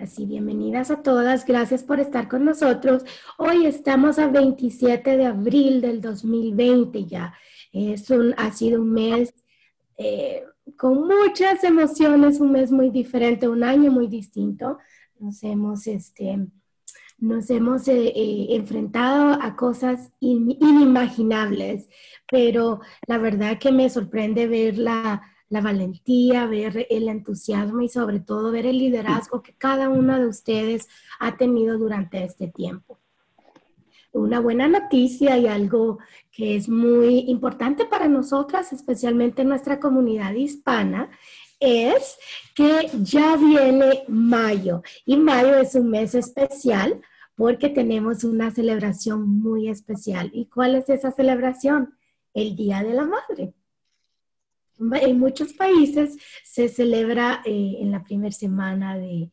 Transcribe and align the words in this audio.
Ahora 0.00 0.12
sí, 0.12 0.24
bienvenidas 0.24 0.90
a 0.90 1.02
todas. 1.02 1.44
Gracias 1.44 1.82
por 1.82 2.00
estar 2.00 2.26
con 2.26 2.46
nosotros. 2.46 3.04
Hoy 3.36 3.66
estamos 3.66 4.18
a 4.18 4.28
27 4.28 5.18
de 5.18 5.26
abril 5.26 5.82
del 5.82 6.00
2020 6.00 7.04
ya. 7.04 7.34
Es 7.70 8.08
un, 8.08 8.34
ha 8.38 8.50
sido 8.50 8.80
un 8.80 8.92
mes 8.92 9.34
eh, 9.98 10.42
con 10.78 11.06
muchas 11.06 11.64
emociones, 11.64 12.40
un 12.40 12.52
mes 12.52 12.72
muy 12.72 12.88
diferente, 12.88 13.46
un 13.46 13.62
año 13.62 13.90
muy 13.92 14.06
distinto. 14.06 14.78
Nos 15.18 15.42
hemos, 15.42 15.86
este, 15.86 16.46
nos 17.18 17.50
hemos 17.50 17.86
eh, 17.86 18.06
eh, 18.06 18.46
enfrentado 18.52 19.38
a 19.42 19.54
cosas 19.54 20.12
inimaginables, 20.18 21.90
pero 22.26 22.80
la 23.06 23.18
verdad 23.18 23.58
que 23.58 23.70
me 23.70 23.90
sorprende 23.90 24.46
ver 24.46 24.78
la 24.78 25.29
la 25.50 25.60
valentía, 25.60 26.46
ver 26.46 26.86
el 26.88 27.08
entusiasmo 27.08 27.82
y 27.82 27.88
sobre 27.88 28.20
todo 28.20 28.52
ver 28.52 28.66
el 28.66 28.78
liderazgo 28.78 29.42
que 29.42 29.52
cada 29.52 29.88
una 29.88 30.18
de 30.18 30.28
ustedes 30.28 30.88
ha 31.18 31.36
tenido 31.36 31.76
durante 31.76 32.24
este 32.24 32.48
tiempo. 32.48 32.98
Una 34.12 34.40
buena 34.40 34.68
noticia 34.68 35.36
y 35.38 35.46
algo 35.46 35.98
que 36.32 36.56
es 36.56 36.68
muy 36.68 37.30
importante 37.30 37.84
para 37.84 38.08
nosotras, 38.08 38.72
especialmente 38.72 39.42
en 39.42 39.48
nuestra 39.48 39.78
comunidad 39.80 40.34
hispana, 40.34 41.10
es 41.58 42.16
que 42.54 42.88
ya 43.02 43.36
viene 43.36 44.04
mayo 44.08 44.82
y 45.04 45.16
mayo 45.16 45.56
es 45.56 45.74
un 45.74 45.90
mes 45.90 46.14
especial 46.14 47.00
porque 47.34 47.68
tenemos 47.68 48.22
una 48.22 48.50
celebración 48.50 49.40
muy 49.40 49.68
especial. 49.68 50.30
¿Y 50.32 50.46
cuál 50.46 50.76
es 50.76 50.88
esa 50.88 51.10
celebración? 51.10 51.94
El 52.34 52.54
Día 52.54 52.82
de 52.82 52.94
la 52.94 53.04
Madre. 53.04 53.54
En 54.80 55.18
muchos 55.18 55.52
países 55.52 56.16
se 56.42 56.68
celebra 56.68 57.42
eh, 57.44 57.76
en 57.80 57.92
la 57.92 58.02
primera 58.02 58.32
semana 58.32 58.96
de, 58.96 59.30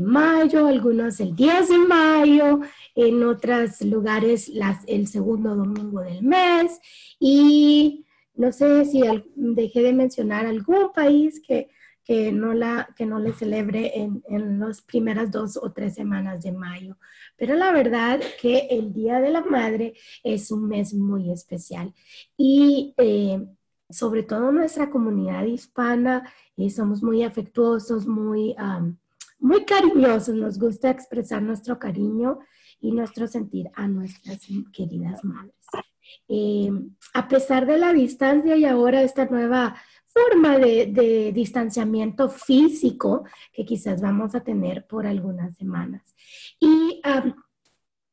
mayo, 0.00 0.66
algunos 0.66 1.20
el 1.20 1.34
10 1.34 1.68
de 1.68 1.78
mayo, 1.78 2.60
en 2.94 3.22
otros 3.22 3.80
lugares 3.82 4.48
las, 4.48 4.84
el 4.86 5.06
segundo 5.06 5.54
domingo 5.54 6.00
del 6.00 6.22
mes 6.22 6.80
y 7.20 8.04
no 8.34 8.52
sé 8.52 8.84
si 8.84 9.02
dejé 9.36 9.82
de 9.82 9.92
mencionar 9.92 10.46
algún 10.46 10.92
país 10.92 11.40
que, 11.46 11.68
que, 12.04 12.32
no, 12.32 12.52
la, 12.52 12.88
que 12.96 13.06
no 13.06 13.18
le 13.18 13.32
celebre 13.32 13.98
en, 13.98 14.22
en 14.28 14.58
las 14.58 14.82
primeras 14.82 15.30
dos 15.30 15.56
o 15.56 15.72
tres 15.72 15.94
semanas 15.94 16.42
de 16.42 16.52
mayo. 16.52 16.96
Pero 17.36 17.54
la 17.54 17.70
verdad 17.72 18.20
que 18.40 18.66
el 18.70 18.92
Día 18.92 19.20
de 19.20 19.30
la 19.30 19.42
Madre 19.42 19.94
es 20.24 20.50
un 20.50 20.68
mes 20.68 20.94
muy 20.94 21.30
especial 21.30 21.92
y 22.36 22.94
eh, 22.98 23.46
sobre 23.90 24.22
todo 24.22 24.52
nuestra 24.52 24.90
comunidad 24.90 25.44
hispana, 25.44 26.30
eh, 26.56 26.70
somos 26.70 27.02
muy 27.02 27.22
afectuosos, 27.22 28.06
muy, 28.06 28.54
muy 29.38 29.64
cariñosos, 29.64 30.34
nos 30.34 30.58
gusta 30.58 30.90
expresar 30.90 31.42
nuestro 31.42 31.78
cariño 31.78 32.38
y 32.80 32.92
nuestro 32.92 33.26
sentir 33.26 33.70
a 33.74 33.86
nuestras 33.88 34.46
queridas 34.72 35.24
madres. 35.24 35.54
Eh, 36.28 36.70
a 37.14 37.28
pesar 37.28 37.66
de 37.66 37.78
la 37.78 37.92
distancia 37.92 38.56
y 38.56 38.64
ahora 38.64 39.02
esta 39.02 39.26
nueva 39.26 39.76
forma 40.06 40.58
de, 40.58 41.32
distanciamiento 41.32 42.28
físico 42.28 43.24
que 43.52 43.64
quizás 43.64 44.00
vamos 44.00 44.34
a 44.34 44.40
tener 44.40 44.86
por 44.86 45.06
algunas 45.06 45.56
semanas. 45.56 46.14
Y 46.58 47.00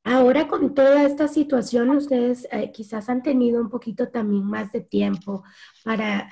Ahora 0.09 0.47
con 0.47 0.73
toda 0.73 1.03
esta 1.03 1.27
situación, 1.27 1.89
ustedes 1.89 2.47
eh, 2.49 2.71
quizás 2.71 3.09
han 3.09 3.21
tenido 3.21 3.59
un 3.59 3.69
poquito 3.69 4.07
también 4.07 4.45
más 4.45 4.71
de 4.71 4.79
tiempo 4.79 5.43
para 5.83 6.29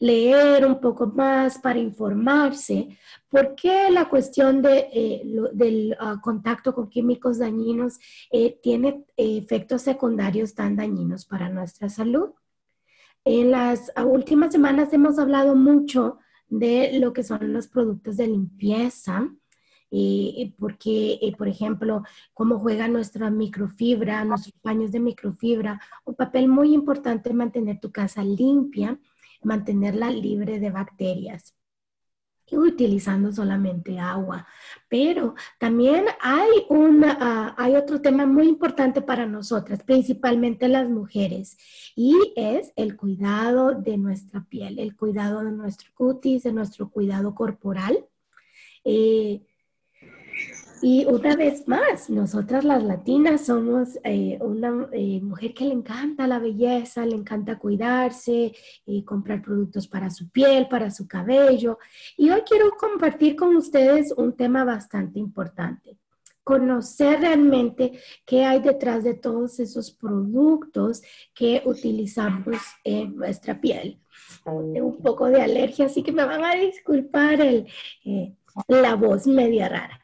leer 0.00 0.66
un 0.66 0.80
poco 0.80 1.06
más, 1.06 1.58
para 1.58 1.78
informarse. 1.78 2.98
¿Por 3.28 3.54
qué 3.54 3.90
la 3.90 4.08
cuestión 4.08 4.60
eh, 4.66 5.22
del 5.52 5.96
ah, 6.00 6.18
contacto 6.20 6.74
con 6.74 6.88
químicos 6.88 7.38
dañinos 7.38 8.00
eh, 8.32 8.58
tiene 8.60 9.04
efectos 9.16 9.82
secundarios 9.82 10.54
tan 10.54 10.74
dañinos 10.74 11.26
para 11.26 11.48
nuestra 11.48 11.88
salud? 11.88 12.30
En 13.24 13.52
las 13.52 13.92
ah, 13.94 14.04
últimas 14.04 14.50
semanas 14.50 14.92
hemos 14.92 15.16
hablado 15.20 15.54
mucho 15.54 16.18
de 16.48 16.98
lo 16.98 17.12
que 17.12 17.22
son 17.22 17.52
los 17.52 17.68
productos 17.68 18.16
de 18.16 18.26
limpieza, 18.26 19.30
eh, 19.90 20.52
porque, 20.58 21.18
eh, 21.20 21.34
por 21.36 21.48
ejemplo, 21.48 22.02
cómo 22.32 22.58
juega 22.58 22.88
nuestra 22.88 23.30
microfibra, 23.30 24.24
nuestros 24.24 24.54
paños 24.60 24.92
de 24.92 25.00
microfibra, 25.00 25.80
un 26.04 26.14
papel 26.14 26.48
muy 26.48 26.72
importante 26.74 27.32
mantener 27.34 27.80
tu 27.80 27.90
casa 27.90 28.22
limpia, 28.22 28.98
mantenerla 29.42 30.10
libre 30.10 30.60
de 30.60 30.70
bacterias 30.70 31.54
y 32.50 32.56
utilizando 32.56 33.32
solamente 33.32 33.98
agua. 33.98 34.46
Pero 34.88 35.34
también 35.58 36.06
hay, 36.20 36.48
una, 36.68 37.16
ah, 37.20 37.54
hay 37.56 37.76
otro 37.76 38.00
tema 38.00 38.26
muy 38.26 38.48
importante 38.48 39.00
para 39.02 39.26
nosotras, 39.26 39.82
principalmente 39.82 40.68
las 40.68 40.88
mujeres, 40.88 41.56
y 41.94 42.14
es 42.36 42.72
el 42.76 42.96
cuidado 42.96 43.72
de 43.72 43.96
nuestra 43.96 44.44
piel, 44.44 44.78
el 44.78 44.96
cuidado 44.96 45.44
de 45.44 45.52
nuestro 45.52 45.90
cutis, 45.94 46.42
de 46.42 46.52
nuestro 46.52 46.90
cuidado 46.90 47.34
corporal. 47.34 48.06
Eh, 48.84 49.42
y 50.82 51.04
una 51.04 51.36
vez 51.36 51.68
más, 51.68 52.08
nosotras 52.08 52.64
las 52.64 52.82
latinas 52.82 53.46
somos 53.46 53.98
eh, 54.02 54.38
una 54.40 54.88
eh, 54.92 55.20
mujer 55.20 55.52
que 55.52 55.66
le 55.66 55.74
encanta 55.74 56.26
la 56.26 56.38
belleza, 56.38 57.04
le 57.04 57.16
encanta 57.16 57.58
cuidarse, 57.58 58.54
y 58.86 59.04
comprar 59.04 59.42
productos 59.42 59.86
para 59.88 60.10
su 60.10 60.30
piel, 60.30 60.68
para 60.68 60.90
su 60.90 61.06
cabello. 61.06 61.78
Y 62.16 62.30
hoy 62.30 62.42
quiero 62.42 62.70
compartir 62.78 63.36
con 63.36 63.56
ustedes 63.56 64.12
un 64.16 64.34
tema 64.34 64.64
bastante 64.64 65.18
importante. 65.18 65.98
Conocer 66.42 67.20
realmente 67.20 68.00
qué 68.24 68.44
hay 68.44 68.60
detrás 68.60 69.04
de 69.04 69.14
todos 69.14 69.60
esos 69.60 69.90
productos 69.90 71.02
que 71.34 71.62
utilizamos 71.66 72.56
en 72.84 73.16
nuestra 73.16 73.60
piel. 73.60 74.00
Tengo 74.44 74.86
un 74.86 75.02
poco 75.02 75.26
de 75.26 75.42
alergia, 75.42 75.86
así 75.86 76.02
que 76.02 76.12
me 76.12 76.24
van 76.24 76.44
a 76.44 76.54
disculpar 76.54 77.40
el, 77.40 77.66
eh, 78.04 78.34
la 78.68 78.94
voz 78.94 79.26
media 79.26 79.68
rara. 79.68 80.00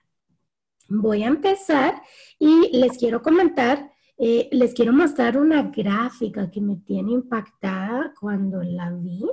Voy 0.89 1.25
a 1.25 1.29
empezar 1.29 2.01
y 2.39 2.77
les 2.77 2.97
quiero 2.97 3.21
comentar, 3.21 3.91
eh, 4.19 4.49
les 4.53 4.73
quiero 4.73 4.93
mostrar 4.93 5.37
una 5.37 5.65
gráfica 5.65 6.51
que 6.51 6.61
me 6.61 6.77
tiene 6.77 7.13
impactada 7.13 8.15
cuando 8.21 8.63
la 8.63 8.93
vi. 8.93 9.25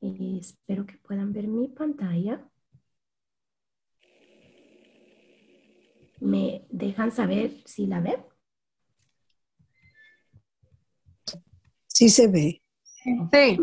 Eh, 0.00 0.38
espero 0.40 0.86
que 0.86 0.96
puedan 0.98 1.32
ver 1.32 1.46
mi 1.48 1.68
pantalla. 1.68 2.48
¿Me 6.20 6.66
dejan 6.70 7.12
saber 7.12 7.52
si 7.66 7.86
la 7.86 8.00
ven? 8.00 8.24
Sí 11.88 12.08
se 12.08 12.28
ve. 12.28 12.62
Sí 13.02 13.58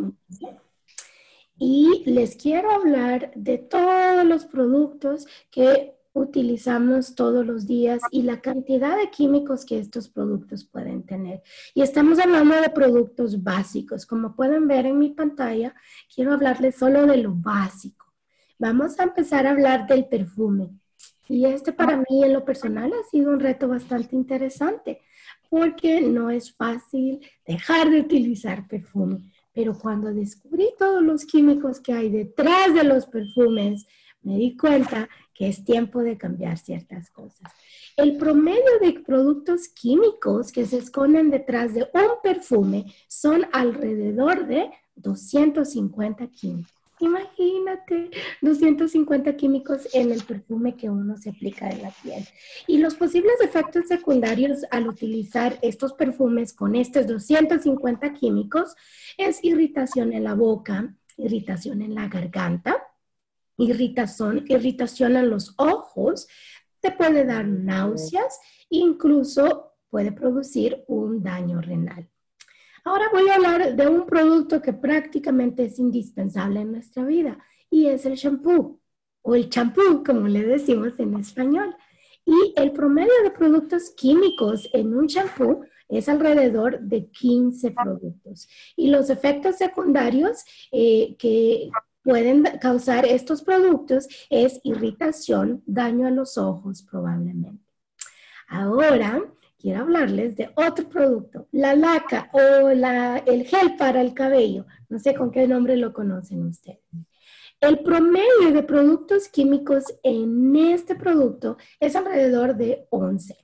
y 1.59 2.03
les 2.05 2.35
quiero 2.35 2.71
hablar 2.71 3.31
de 3.35 3.57
todos 3.57 4.25
los 4.25 4.45
productos 4.45 5.27
que 5.51 5.93
utilizamos 6.13 7.15
todos 7.15 7.45
los 7.45 7.67
días 7.67 8.01
y 8.11 8.23
la 8.23 8.41
cantidad 8.41 8.97
de 8.97 9.09
químicos 9.09 9.65
que 9.65 9.77
estos 9.77 10.09
productos 10.09 10.65
pueden 10.65 11.03
tener. 11.03 11.43
Y 11.73 11.81
estamos 11.81 12.19
hablando 12.19 12.55
de 12.55 12.69
productos 12.69 13.43
básicos. 13.43 14.05
Como 14.05 14.35
pueden 14.35 14.67
ver 14.67 14.85
en 14.85 14.97
mi 14.97 15.09
pantalla, 15.09 15.75
quiero 16.13 16.33
hablarles 16.33 16.77
solo 16.77 17.05
de 17.05 17.17
lo 17.17 17.33
básico. 17.35 18.07
Vamos 18.57 18.99
a 18.99 19.03
empezar 19.03 19.45
a 19.45 19.51
hablar 19.51 19.85
del 19.87 20.05
perfume. 20.07 20.69
Y 21.27 21.45
este 21.45 21.73
para 21.73 21.97
mí 21.97 22.23
en 22.23 22.33
lo 22.33 22.43
personal 22.43 22.91
ha 22.91 23.09
sido 23.09 23.31
un 23.31 23.39
reto 23.39 23.67
bastante 23.67 24.15
interesante 24.15 25.01
porque 25.49 26.01
no 26.01 26.29
es 26.29 26.55
fácil 26.55 27.19
dejar 27.45 27.89
de 27.89 28.01
utilizar 28.01 28.67
perfume. 28.67 29.31
Pero 29.59 29.77
cuando 29.77 30.13
descubrí 30.13 30.69
todos 30.79 31.03
los 31.03 31.25
químicos 31.25 31.81
que 31.81 31.91
hay 31.91 32.09
detrás 32.09 32.73
de 32.73 32.85
los 32.85 33.05
perfumes, 33.07 33.85
me 34.21 34.37
di 34.37 34.55
cuenta 34.55 35.09
que 35.33 35.49
es 35.49 35.65
tiempo 35.65 36.01
de 36.01 36.17
cambiar 36.17 36.57
ciertas 36.57 37.11
cosas. 37.11 37.51
El 37.97 38.15
promedio 38.15 38.79
de 38.79 39.01
productos 39.05 39.67
químicos 39.67 40.53
que 40.53 40.65
se 40.65 40.77
esconden 40.77 41.29
detrás 41.29 41.73
de 41.73 41.81
un 41.81 42.21
perfume 42.23 42.85
son 43.09 43.47
alrededor 43.51 44.47
de 44.47 44.71
250 44.95 46.27
químicos. 46.27 46.78
Imagínate, 46.99 48.11
250 48.41 49.35
químicos 49.37 49.87
en 49.93 50.11
el 50.11 50.21
perfume 50.23 50.75
que 50.75 50.89
uno 50.89 51.15
se 51.15 51.29
aplica 51.29 51.69
en 51.69 51.81
la 51.81 51.91
piel. 52.03 52.25
Y 52.67 52.77
los 52.79 52.95
posibles 52.95 53.35
efectos 53.41 53.87
secundarios 53.87 54.65
al 54.69 54.87
utilizar 54.87 55.57
estos 55.61 55.93
perfumes 55.93 56.53
con 56.53 56.75
estos 56.75 57.07
250 57.07 58.13
químicos 58.13 58.75
es 59.17 59.43
irritación 59.43 60.11
en 60.11 60.25
la 60.25 60.33
boca, 60.33 60.93
irritación 61.17 61.81
en 61.81 61.95
la 61.95 62.09
garganta, 62.09 62.77
irritación, 63.57 64.45
irritación 64.47 65.15
en 65.15 65.29
los 65.29 65.53
ojos, 65.57 66.27
te 66.81 66.91
puede 66.91 67.25
dar 67.25 67.45
náuseas, 67.45 68.39
incluso 68.69 69.73
puede 69.89 70.11
producir 70.11 70.83
un 70.87 71.23
daño 71.23 71.61
renal. 71.61 72.09
Ahora 72.89 73.05
voy 73.11 73.29
a 73.29 73.35
hablar 73.35 73.75
de 73.75 73.87
un 73.87 74.07
producto 74.07 74.63
que 74.63 74.73
prácticamente 74.73 75.65
es 75.65 75.77
indispensable 75.77 76.61
en 76.61 76.71
nuestra 76.71 77.05
vida 77.05 77.37
y 77.69 77.85
es 77.85 78.03
el 78.07 78.15
shampoo 78.15 78.79
o 79.21 79.35
el 79.35 79.47
champú, 79.47 80.03
como 80.03 80.27
le 80.27 80.41
decimos 80.41 80.93
en 80.97 81.13
español. 81.17 81.75
Y 82.25 82.51
el 82.55 82.71
promedio 82.71 83.13
de 83.21 83.29
productos 83.29 83.93
químicos 83.95 84.67
en 84.73 84.95
un 84.95 85.05
champú 85.05 85.63
es 85.87 86.09
alrededor 86.09 86.79
de 86.79 87.11
15 87.11 87.69
productos. 87.73 88.49
Y 88.75 88.89
los 88.89 89.11
efectos 89.11 89.57
secundarios 89.57 90.43
eh, 90.71 91.15
que 91.19 91.69
pueden 92.01 92.41
causar 92.59 93.05
estos 93.05 93.43
productos 93.43 94.07
es 94.31 94.59
irritación, 94.63 95.61
daño 95.67 96.07
a 96.07 96.11
los 96.11 96.39
ojos 96.39 96.81
probablemente. 96.81 97.63
Ahora 98.47 99.21
quiero 99.59 99.81
hablarles 99.81 100.35
de 100.37 100.49
otro 100.55 100.87
producto, 100.87 101.47
la 101.51 101.75
laca 101.75 102.29
o 102.31 102.69
el 102.69 103.45
gel 103.45 103.75
para 103.77 104.01
el 104.01 104.13
cabello. 104.13 104.65
No 104.87 104.97
sé 104.97 105.13
con 105.13 105.31
qué 105.31 105.47
nombre 105.47 105.75
lo 105.75 105.93
conocen 105.93 106.47
ustedes. 106.47 106.79
El 107.59 107.79
promedio 107.79 108.53
de 108.53 108.63
productos 108.63 109.27
químicos 109.27 109.83
en 110.01 110.55
este 110.55 110.95
producto 110.95 111.57
es 111.79 111.95
alrededor 111.95 112.55
de 112.55 112.87
11. 112.89 113.35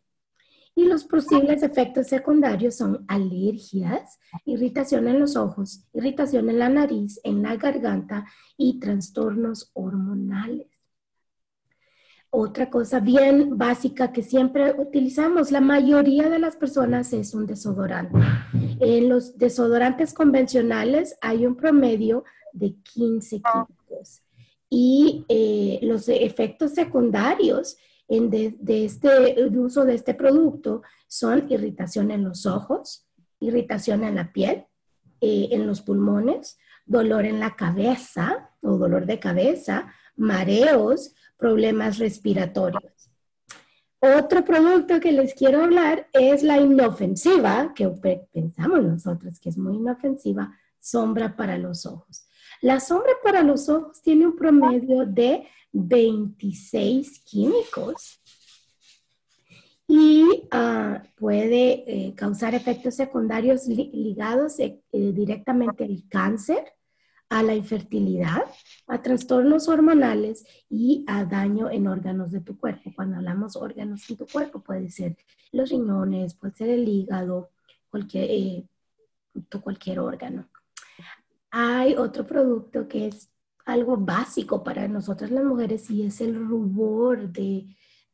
Y 0.78 0.86
los 0.86 1.04
posibles 1.04 1.64
efectos 1.64 2.08
secundarios 2.08 2.76
son 2.76 3.06
alergias, 3.08 4.20
irritación 4.46 5.08
en 5.08 5.20
los 5.20 5.36
ojos, 5.36 5.86
irritación 5.94 6.50
en 6.50 6.60
la 6.60 6.70
nariz, 6.70 7.20
en 7.24 7.42
la 7.42 7.56
garganta 7.58 8.26
y 8.58 8.80
trastornos 8.80 9.72
hormonales. 9.74 10.68
Otra 12.30 12.69
cosa 12.69 13.00
bien 13.00 13.57
básica 13.57 14.12
que 14.12 14.22
siempre 14.22 14.74
utilizamos, 14.77 15.51
la 15.51 15.62
mayoría 15.62 16.30
de 16.30 16.39
las 16.39 16.57
personas 16.57 17.13
es 17.13 17.33
un 17.33 17.45
desodorante. 17.45 18.18
En 18.80 19.07
los 19.07 19.38
desodorantes 19.38 20.13
convencionales 20.13 21.18
hay 21.22 21.45
un 21.45 21.56
promedio 21.56 22.25
de 22.51 22.75
15 22.94 23.42
químicos. 23.42 24.22
Y 24.69 25.25
eh, 25.30 25.80
los 25.83 26.10
efectos 26.10 26.74
secundarios 26.74 27.77
de, 28.07 28.86
este 28.86 29.48
uso 29.57 29.86
de 29.86 29.95
este 29.95 30.13
producto 30.13 30.81
son 31.07 31.50
irritación 31.50 32.12
en 32.12 32.24
los 32.24 32.45
ojos, 32.45 33.07
irritación 33.39 34.04
en 34.04 34.16
la 34.16 34.31
piel, 34.31 34.66
eh, 35.22 35.50
en 35.51 35.68
los 35.68 35.81
pulmones, 35.81 36.57
dolor 36.86 37.25
en 37.25 37.39
la 37.39 37.56
cabeza 37.56 38.51
o 38.62 38.77
dolor 38.77 39.06
de 39.06 39.19
cabeza, 39.19 39.94
mareos, 40.16 41.13
problemas 41.38 41.98
respiratorios. 41.98 42.94
Otro 44.00 44.46
producto 44.46 45.00
que 45.00 45.12
les 45.12 45.34
quiero 45.34 45.64
hablar 45.64 46.08
es 46.14 46.44
la 46.44 46.60
inofensiva, 46.60 47.74
que 47.74 47.90
pensamos 48.32 48.84
nosotros 48.84 49.40
que 49.40 49.50
es 49.50 49.58
muy 49.58 49.78
inofensiva, 49.78 50.56
sombra 50.80 51.36
para 51.36 51.58
los 51.58 51.86
ojos. 51.86 52.28
La 52.62 52.80
sombra 52.80 53.14
para 53.24 53.42
los 53.42 53.68
ojos 53.70 54.02
tiene 54.02 54.28
un 54.28 54.36
promedio 54.36 55.06
de 55.06 55.48
26 55.72 57.20
químicos 57.20 58.22
y 59.88 60.48
ah, 60.52 61.04
puede 61.16 61.84
eh, 61.88 62.14
causar 62.16 62.56
efectos 62.56 62.96
secundarios 62.96 63.68
ligados 63.68 64.60
eh, 64.60 64.82
eh, 64.92 65.12
directamente 65.14 65.84
al 65.84 66.04
cáncer, 66.10 66.64
a 67.30 67.44
la 67.44 67.56
infertilidad, 67.56 68.44
a 68.88 69.01
trastornos 69.01 69.68
hormonales 69.68 70.45
y 70.69 71.04
a 71.07 71.25
daño 71.25 71.69
en 71.69 71.88
órganos 71.88 72.31
de 72.31 72.42
tu 72.42 72.57
cuerpo. 72.57 72.92
Cuando 72.95 73.18
hablamos 73.18 73.56
órganos 73.56 74.10
en 74.10 74.18
tu 74.18 74.25
cuerpo, 74.27 74.62
puede 74.62 74.89
ser 74.89 75.18
los 75.51 75.69
riñones, 75.69 76.36
puede 76.36 76.54
ser 76.54 76.69
el 76.69 76.88
hígado, 76.88 77.50
cualquier, 77.89 78.63
cualquier 79.63 80.00
órgano 80.00 80.48
hay 81.57 81.95
otro 81.95 82.27
producto 82.27 82.86
que 82.86 83.07
es 83.07 83.31
algo 83.66 83.95
básico 83.95 84.62
para 84.62 84.89
nosotras 84.89 85.31
las 85.31 85.45
mujeres 85.45 85.89
y 85.89 86.04
es 86.04 86.19
el 86.19 86.36
rubor 86.36 87.31
de, 87.31 87.66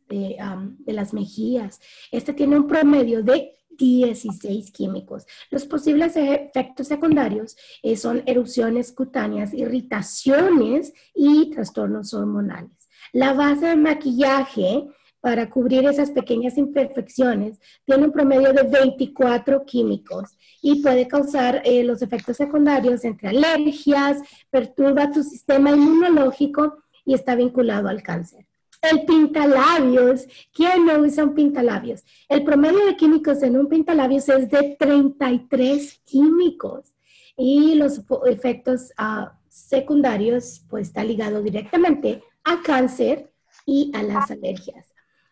de, 0.08 0.38
las 0.86 1.12
mejillas. 1.12 1.80
Este 2.12 2.34
tiene 2.34 2.56
un 2.58 2.68
promedio 2.68 3.24
de 3.24 3.58
16 3.78 4.72
químicos. 4.72 5.26
Los 5.50 5.66
posibles 5.66 6.16
efectos 6.16 6.88
secundarios 6.88 7.56
eh, 7.84 7.96
son 7.96 8.24
erupciones 8.26 8.92
cutáneas, 8.92 9.54
irritaciones 9.54 10.94
y 11.14 11.50
trastornos 11.52 12.14
hormonales. 12.14 12.90
La 13.14 13.34
base 13.34 13.68
de 13.68 13.76
maquillaje 13.76 14.88
para 15.22 15.50
cubrir 15.50 15.86
esas 15.86 16.12
pequeñas 16.12 16.58
imperfecciones 16.58 17.60
tiene 17.86 18.06
un 18.06 18.12
promedio 18.12 18.54
de 18.54 18.64
24 18.64 19.66
químicos 19.66 20.38
y 20.62 20.82
puede 20.82 21.08
causar 21.08 21.62
eh, 21.64 21.84
los 21.84 22.02
efectos 22.02 22.38
secundarios 22.38 23.06
entre 23.06 23.30
alergias, 23.30 24.18
perturba 24.50 25.12
tu 25.12 25.24
sistema 25.24 25.72
inmunológico 25.72 26.84
y 27.06 27.14
está 27.14 27.36
vinculado 27.36 27.88
al 27.88 28.02
cáncer. 28.02 28.48
El 28.82 29.06
pintalabios, 29.06 30.28
¿quién 30.54 30.86
no 30.86 31.00
usa 31.00 31.24
un 31.24 31.36
pintalabios? 31.36 32.04
El 32.28 32.44
promedio 32.44 32.86
de 32.86 32.98
químicos 32.98 33.44
en 33.44 33.58
un 33.58 33.68
pintalabios 33.68 34.28
es 34.30 34.50
de 34.50 34.76
33 34.80 36.02
químicos 36.04 36.94
y 37.38 37.76
los 37.76 38.02
efectos 38.26 38.92
ah, 38.98 39.38
secundarios 39.48 40.66
pues 40.70 40.88
está 40.88 41.04
ligado 41.04 41.44
directamente 41.44 42.24
a 42.44 42.62
cáncer 42.64 43.32
y 43.66 43.92
a 43.94 44.02
las 44.02 44.32
alergias 44.32 44.92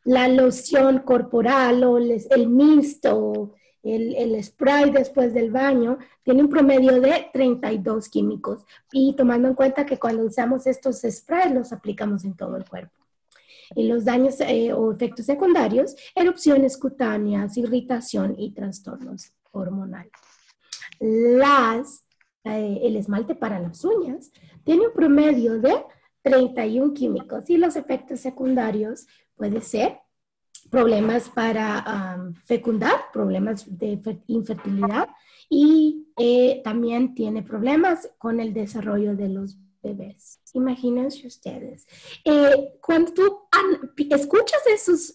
la 0.10 0.28
loción 0.28 1.00
corporal 1.00 1.84
o 1.84 1.98
el 1.98 2.48
mixto, 2.48 3.54
el, 3.84 4.16
el, 4.16 4.44
spray 4.44 4.90
después 4.92 5.34
del 5.34 5.51
baño, 5.51 5.98
tiene 6.24 6.42
un 6.42 6.50
promedio 6.50 7.00
de 7.00 7.30
32 7.31 8.10
químicos. 8.10 8.66
Y 8.92 9.13
tomando 9.16 9.48
en 9.48 9.54
cuenta 9.54 9.86
que 9.86 10.00
cuando 10.00 10.24
usamos 10.24 10.68
estos 10.68 11.01
sprays 11.07 11.54
los 11.54 11.72
aplicamos 11.72 12.25
en 12.25 12.36
todo 12.36 12.57
el 12.57 12.68
cuerpo. 12.68 12.94
Y 13.75 13.88
los 13.88 14.06
daños 14.06 14.39
eh, 14.42 14.74
o 14.74 14.92
efectos 14.92 15.25
secundarios, 15.25 15.95
erupciones 16.16 16.77
cutáneas, 16.77 17.57
irritación 17.57 18.36
y 18.38 18.51
trastornos 18.51 19.33
hormonales. 19.51 20.12
Eh, 21.00 22.80
el 22.83 22.95
esmalte 22.95 23.36
para 23.36 23.60
las 23.60 23.83
uñas 23.83 24.31
tiene 24.63 24.88
un 24.88 24.94
promedio 24.94 25.60
de 25.60 25.83
31 26.21 26.94
químicos 26.94 27.50
y 27.50 27.57
los 27.57 27.75
efectos 27.75 28.19
secundarios 28.19 29.07
puede 29.36 29.62
ser 29.62 30.00
problemas 30.69 31.30
para 31.30 32.31
fecundar, 32.45 32.95
problemas 33.12 33.65
de 33.77 34.00
infertilidad 34.27 35.10
y 35.50 36.07
eh, 36.18 36.62
también 36.63 37.15
tiene 37.15 37.42
problemas 37.42 38.10
con 38.19 38.39
el 38.39 38.54
desarrollo 38.54 39.15
de 39.15 39.30
los 39.30 39.57
bebés. 39.81 40.39
Imagínense 40.53 41.27
ustedes. 41.27 41.87
Eh, 42.25 42.74
cuando 42.81 43.13
tú 43.13 43.39
escuchas 44.09 44.62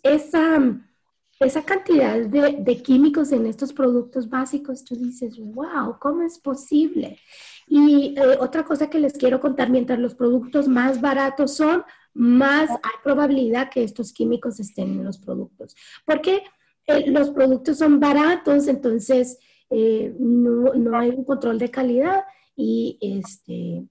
esa, 0.03 1.63
cantidad 1.65 2.19
de, 2.21 2.83
químicos 2.83 3.33
en 3.33 3.47
estos 3.47 3.73
productos 3.73 4.29
básicos, 4.29 4.85
tú 4.85 4.97
dices, 4.97 5.39
wow, 5.39 5.97
¿cómo 6.01 6.23
es 6.23 6.39
posible? 6.39 7.19
Y 7.67 8.15
eh, 8.17 8.37
otra 8.41 8.65
cosa 8.65 8.89
que 8.89 8.99
les 8.99 9.15
quiero 9.15 9.41
contar, 9.41 9.71
mientras 9.71 9.99
los 9.99 10.15
productos 10.15 10.69
más 10.69 11.01
baratos 11.01 11.55
son, 11.55 11.85
más 12.15 12.71
hay 12.71 12.99
probabilidad 13.03 13.71
que 13.71 13.83
estos 13.83 14.13
químicos 14.13 14.61
estén 14.61 14.93
en 14.93 15.05
los 15.05 15.19
productos. 15.19 15.75
Porque 16.05 16.43
eh, 16.87 17.11
los 17.11 17.31
productos 17.31 17.79
son 17.79 17.99
baratos, 17.99 18.69
entonces 18.69 19.39
eh, 19.71 20.15
no, 20.19 20.97
hay 20.97 21.11
un 21.11 21.25
control 21.25 21.59
de 21.59 21.71
calidad 21.71 22.25
y 22.55 22.99
este, 23.01 23.85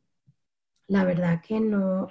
la 0.94 1.04
verdad 1.06 1.42
que 1.42 1.60
no, 1.60 2.08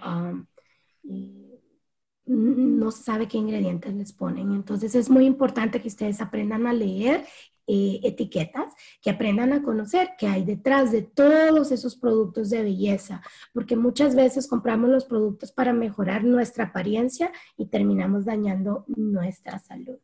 no 2.27 2.91
se 2.91 3.03
sabe 3.05 3.29
qué 3.29 3.39
ingredientes 3.39 3.95
les 3.95 4.13
ponen. 4.13 4.53
Entonces 4.53 4.97
es 4.97 5.09
muy 5.09 5.25
importante 5.25 5.81
que 5.81 5.87
ustedes 5.87 6.21
aprendan 6.21 6.67
a 6.67 6.73
leer 6.73 7.25
eh, 7.69 8.01
etiquetas, 8.03 8.75
que 9.01 9.11
aprendan 9.11 9.53
a 9.53 9.63
conocer 9.63 10.15
qué 10.19 10.27
hay 10.27 10.45
detrás 10.45 10.91
de 10.91 11.03
todos 11.03 11.71
esos 11.71 11.95
productos 11.95 12.51
de 12.51 12.65
belleza, 12.65 13.23
porque 13.53 13.77
muchas 13.77 14.17
veces 14.17 14.49
compramos 14.49 14.91
los 14.91 15.05
productos 15.05 15.53
para 15.53 15.73
mejorar 15.73 16.25
nuestra 16.25 16.65
apariencia 16.65 17.31
y 17.57 17.67
terminamos 17.67 18.25
dañando 18.25 18.85
nuestra 18.89 19.61
salud. 19.61 19.99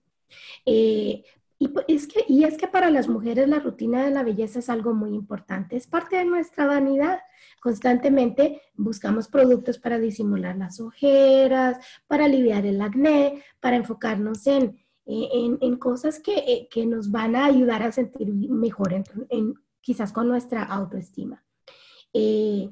Eh, 0.66 1.24
y, 1.58 1.72
es 1.88 2.06
que, 2.06 2.24
y 2.28 2.44
es 2.44 2.56
que 2.56 2.68
para 2.68 2.90
las 2.90 3.08
mujeres 3.08 3.48
la 3.48 3.58
rutina 3.58 4.04
de 4.04 4.12
la 4.12 4.22
belleza 4.22 4.60
es 4.60 4.68
algo 4.68 4.94
muy 4.94 5.10
importante, 5.10 5.76
es 5.76 5.86
parte 5.88 6.16
de 6.16 6.24
nuestra 6.24 6.66
vanidad. 6.66 7.18
Constantemente 7.60 8.62
buscamos 8.74 9.26
productos 9.26 9.78
para 9.78 9.98
disimular 9.98 10.56
las 10.56 10.80
ojeras, 10.80 11.78
para 12.06 12.26
aliviar 12.26 12.64
el 12.64 12.80
acné, 12.80 13.42
para 13.60 13.76
enfocarnos 13.76 14.46
en, 14.46 14.78
en, 15.06 15.76
cosas 15.76 16.20
que, 16.20 16.68
que, 16.70 16.86
nos 16.86 17.10
van 17.10 17.34
a 17.34 17.46
ayudar 17.46 17.82
a 17.82 17.90
sentir 17.90 18.32
mejor, 18.32 18.92
en, 18.92 19.54
quizás 19.80 20.12
con 20.12 20.28
nuestra 20.28 20.62
autoestima. 20.62 21.42
Eh, 22.12 22.70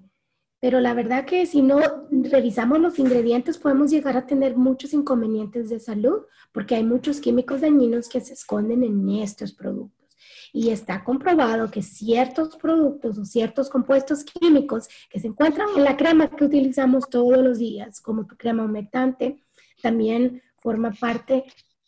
pero 0.66 0.80
la 0.80 0.94
verdad 0.94 1.24
que 1.24 1.46
si 1.46 1.62
no 1.62 1.78
revisamos 2.10 2.80
los 2.80 2.98
ingredientes 2.98 3.56
podemos 3.56 3.88
llegar 3.88 4.16
a 4.16 4.26
tener 4.26 4.56
muchos 4.56 4.92
inconvenientes 4.94 5.68
de 5.68 5.78
salud 5.78 6.22
porque 6.50 6.74
hay 6.74 6.82
muchos 6.82 7.20
químicos 7.20 7.60
dañinos 7.60 8.08
que 8.08 8.20
se 8.20 8.32
esconden 8.32 8.82
en 8.82 9.08
estos 9.10 9.52
productos. 9.52 10.08
y 10.52 10.70
está 10.70 11.04
comprobado 11.04 11.70
que 11.70 11.82
ciertos 11.82 12.56
productos 12.56 13.16
o 13.16 13.24
ciertos 13.24 13.70
compuestos 13.70 14.24
químicos 14.24 14.88
que 15.08 15.20
se 15.20 15.28
encuentran 15.28 15.68
en 15.76 15.84
la 15.84 15.96
crema 15.96 16.28
que 16.30 16.44
utilizamos 16.44 17.08
todos 17.08 17.38
los 17.38 17.58
días, 17.60 18.00
como 18.00 18.26
crema 18.26 18.64
humectante, 18.64 19.44
también 19.80 20.42
forma 20.58 20.90
parte 20.90 21.44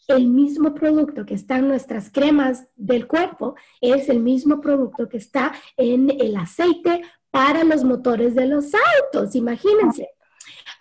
el 0.09 0.27
mismo 0.27 0.73
producto 0.73 1.27
que 1.27 1.35
está 1.35 1.59
en 1.59 1.69
nuestras 1.69 2.11
cremas 2.11 2.67
del 2.77 3.07
cuerpo 3.07 3.57
es 3.81 4.09
el 4.09 4.21
mismo 4.21 4.61
producto 4.61 5.07
que 5.07 5.19
está 5.19 5.53
en 5.77 6.11
el 6.11 6.35
aceite 6.37 7.03
para 7.31 7.65
los 7.65 7.85
motores 7.85 8.35
de 8.35 8.47
los 8.47 8.67
autos, 8.75 9.35
imagínense. 9.35 10.09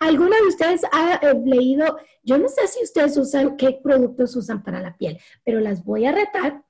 ¿Alguna 0.00 0.36
de 0.36 0.46
ustedes 0.46 0.82
ha 0.92 1.14
eh, 1.16 1.34
leído, 1.44 1.98
yo 2.22 2.38
no 2.38 2.48
sé 2.48 2.68
si 2.68 2.82
ustedes 2.82 3.16
usan, 3.16 3.56
qué 3.56 3.80
productos 3.82 4.36
usan 4.36 4.62
para 4.62 4.80
la 4.80 4.96
piel, 4.96 5.18
pero 5.44 5.60
las 5.60 5.84
voy 5.84 6.06
a 6.06 6.12
retar 6.12 6.62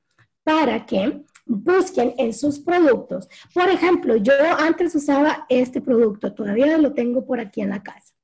para 0.45 0.87
que 0.87 1.23
busquen 1.49 2.15
en 2.19 2.33
sus 2.33 2.59
productos. 2.61 3.29
Por 3.53 3.69
ejemplo, 3.69 4.17
yo 4.17 4.33
antes 4.59 4.95
usaba 4.95 5.47
este 5.49 5.81
producto, 5.81 6.33
todavía 6.35 6.79
lo 6.79 6.93
tengo 6.93 7.27
por 7.27 7.41
aquí 7.41 7.63
en 7.63 7.71
la 7.71 7.83
casa. 7.83 8.15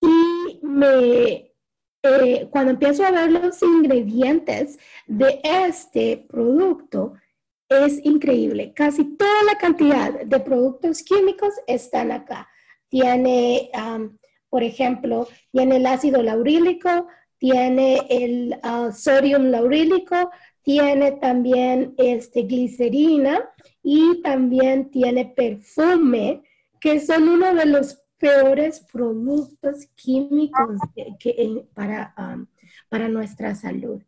Y 0.00 0.60
me, 0.62 1.52
eh, 2.02 2.48
cuando 2.50 2.72
empiezo 2.72 3.04
a 3.04 3.10
ver 3.10 3.32
los 3.32 3.62
ingredientes 3.62 4.78
de 5.06 5.40
este 5.42 6.26
producto, 6.28 7.14
es 7.68 8.04
increíble. 8.04 8.72
Casi 8.74 9.04
toda 9.16 9.42
la 9.44 9.58
cantidad 9.58 10.24
de 10.24 10.40
productos 10.40 11.02
químicos 11.02 11.54
están 11.66 12.12
acá. 12.12 12.48
Tiene, 12.88 13.70
por 14.48 14.62
ejemplo, 14.62 15.26
tiene 15.50 15.76
el 15.76 15.86
ácido 15.86 16.22
laurílico, 16.22 17.08
tiene 17.38 18.06
el 18.08 18.58
uh, 18.62 18.92
sodium 18.92 19.50
laurílico, 19.50 20.30
tiene 20.62 21.12
también 21.12 21.94
este, 21.98 22.42
glicerina 22.42 23.50
y 23.82 24.22
también 24.22 24.90
tiene 24.90 25.26
perfume, 25.26 26.42
que 26.80 27.00
son 27.00 27.28
uno 27.28 27.54
de 27.54 27.66
los 27.66 28.00
peores 28.18 28.80
productos 28.90 29.86
químicos 29.94 30.78
para, 31.74 32.14
para 32.88 33.08
nuestra 33.08 33.54
salud. 33.54 34.00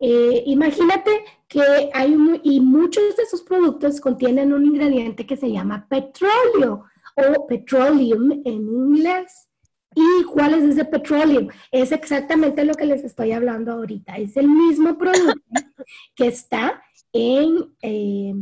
Eh, 0.00 0.44
imagínate 0.46 1.10
que 1.46 1.90
hay 1.92 2.16
y 2.42 2.60
muchos 2.60 3.16
de 3.16 3.22
esos 3.22 3.42
productos 3.42 4.00
contienen 4.00 4.52
un 4.52 4.64
ingrediente 4.64 5.26
que 5.26 5.36
se 5.36 5.52
llama 5.52 5.86
petróleo 5.88 6.84
o 7.16 7.46
petroleum 7.46 8.32
en 8.44 8.54
inglés. 8.54 9.48
¿Y 9.94 10.24
cuál 10.24 10.54
es 10.54 10.62
ese 10.62 10.84
petroleum? 10.84 11.48
Es 11.70 11.92
exactamente 11.92 12.64
lo 12.64 12.74
que 12.74 12.86
les 12.86 13.04
estoy 13.04 13.32
hablando 13.32 13.72
ahorita. 13.72 14.16
Es 14.16 14.36
el 14.36 14.48
mismo 14.48 14.96
producto 14.96 15.40
que 16.14 16.28
está 16.28 16.82
en, 17.12 17.74
eh, 17.82 18.32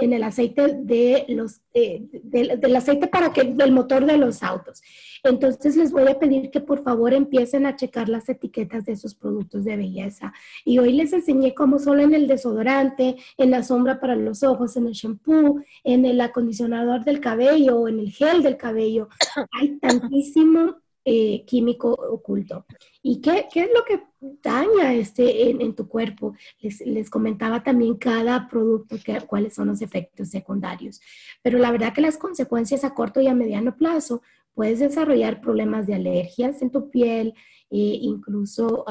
en 0.00 0.12
el 0.12 0.22
aceite 0.22 0.78
de 0.80 1.24
los, 1.28 1.60
eh, 1.74 2.02
del 2.22 2.76
aceite 2.76 3.06
para 3.06 3.32
que, 3.32 3.44
del 3.44 3.72
motor 3.72 4.06
de 4.06 4.16
los 4.16 4.42
autos. 4.42 4.82
Entonces 5.22 5.76
les 5.76 5.92
voy 5.92 6.08
a 6.08 6.18
pedir 6.18 6.50
que 6.50 6.60
por 6.60 6.82
favor 6.82 7.12
empiecen 7.12 7.66
a 7.66 7.76
checar 7.76 8.08
las 8.08 8.28
etiquetas 8.28 8.84
de 8.84 8.92
esos 8.92 9.14
productos 9.14 9.64
de 9.64 9.76
belleza. 9.76 10.32
Y 10.64 10.78
hoy 10.78 10.92
les 10.92 11.12
enseñé 11.12 11.54
cómo 11.54 11.78
solo 11.78 12.02
en 12.02 12.14
el 12.14 12.26
desodorante, 12.26 13.16
en 13.36 13.50
la 13.50 13.62
sombra 13.62 14.00
para 14.00 14.16
los 14.16 14.42
ojos, 14.42 14.76
en 14.76 14.86
el 14.86 14.92
shampoo, 14.92 15.62
en 15.84 16.04
el 16.04 16.20
acondicionador 16.20 17.04
del 17.04 17.20
cabello, 17.20 17.88
en 17.88 18.00
el 18.00 18.10
gel 18.10 18.42
del 18.42 18.56
cabello, 18.56 19.08
hay 19.52 19.78
tantísimo 19.78 20.76
eh, 21.04 21.44
químico 21.46 21.92
oculto. 21.92 22.66
¿Y 23.02 23.20
qué, 23.20 23.46
qué, 23.50 23.62
es 23.62 23.70
lo 23.74 23.84
que 23.84 24.02
daña 24.42 24.92
este 24.94 25.50
en, 25.50 25.74
tu 25.74 25.88
cuerpo? 25.88 26.34
Les, 26.60 26.80
les, 26.82 27.08
comentaba 27.08 27.62
también 27.62 27.96
cada 27.96 28.48
producto, 28.48 28.96
que, 29.02 29.20
cuáles 29.22 29.54
son 29.54 29.68
los 29.68 29.80
efectos 29.80 30.28
secundarios. 30.28 31.00
Pero 31.42 31.58
la 31.58 31.70
verdad 31.70 31.94
que 31.94 32.02
las 32.02 32.18
consecuencias 32.18 32.84
a 32.84 32.94
corto 32.94 33.20
y 33.20 33.28
a 33.28 33.34
mediano 33.34 33.76
plazo, 33.76 34.22
puedes 34.54 34.80
desarrollar 34.80 35.40
problemas 35.40 35.86
de 35.86 35.94
alergias 35.94 36.60
en 36.60 36.70
tu 36.70 36.90
piel, 36.90 37.34
e 37.70 37.78
incluso 38.02 38.84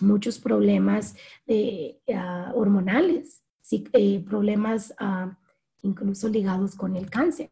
muchos 0.00 0.38
problemas 0.38 1.14
ah, 2.14 2.52
hormonales, 2.54 3.42
eh, 3.70 4.24
problemas 4.26 4.94
ah, 4.98 5.36
incluso 5.82 6.28
ligados 6.28 6.74
con 6.74 6.96
el 6.96 7.08
cáncer. 7.08 7.50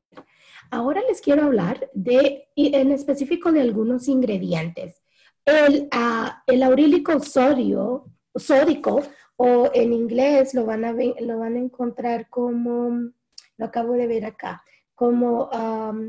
Ahora 0.71 1.01
les 1.09 1.21
quiero 1.21 1.45
hablar 1.45 1.89
de, 1.95 2.49
en 2.57 2.91
específico 2.91 3.53
de 3.53 3.61
algunos 3.61 4.09
ingredientes. 4.09 5.01
El, 5.47 5.89
uh, 5.95 6.29
el 6.47 6.63
aurílico 6.63 7.19
sodio, 7.21 8.05
sódico, 8.35 9.03
o 9.37 9.71
en 9.73 9.93
inglés 9.93 10.55
lo 10.55 10.65
van, 10.67 10.85
a 10.85 10.93
lo 10.93 11.39
van 11.39 11.57
a 11.57 11.61
encontrar 11.61 12.29
como, 12.29 13.13
lo 13.57 13.67
acabo 13.67 13.93
de 13.93 14.07
ver 14.07 14.25
acá, 14.25 14.63
como 14.95 15.51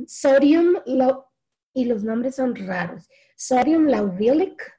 sodium, 0.08 0.76
y 1.74 1.86
los 1.86 2.04
nombres 2.04 2.36
son 2.36 2.56
raros, 2.56 3.08
sodium 3.36 3.86
laurilic, 3.86 4.74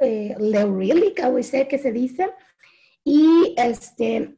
eh, 0.00 0.34
laurilic, 0.38 1.20
a 1.20 1.30
veces 1.30 1.68
que 1.68 1.78
se 1.78 1.92
dice, 1.92 2.30
y 3.04 3.54
este, 3.56 4.36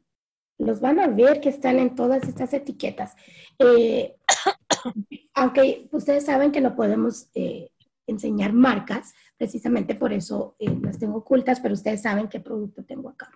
los 0.57 0.81
van 0.81 0.99
a 0.99 1.07
ver 1.07 1.39
que 1.39 1.49
están 1.49 1.77
en 1.77 1.95
todas 1.95 2.27
estas 2.27 2.53
etiquetas. 2.53 3.15
Eh, 3.59 4.15
aunque 5.33 5.87
ustedes 5.91 6.25
saben 6.25 6.51
que 6.51 6.61
no 6.61 6.75
podemos 6.75 7.29
eh, 7.35 7.69
enseñar 8.07 8.53
marcas, 8.53 9.13
precisamente 9.37 9.95
por 9.95 10.13
eso 10.13 10.55
eh, 10.59 10.77
las 10.81 10.99
tengo 10.99 11.17
ocultas, 11.17 11.59
pero 11.59 11.73
ustedes 11.73 12.01
saben 12.01 12.27
qué 12.27 12.39
producto 12.39 12.83
tengo 12.83 13.09
acá. 13.09 13.31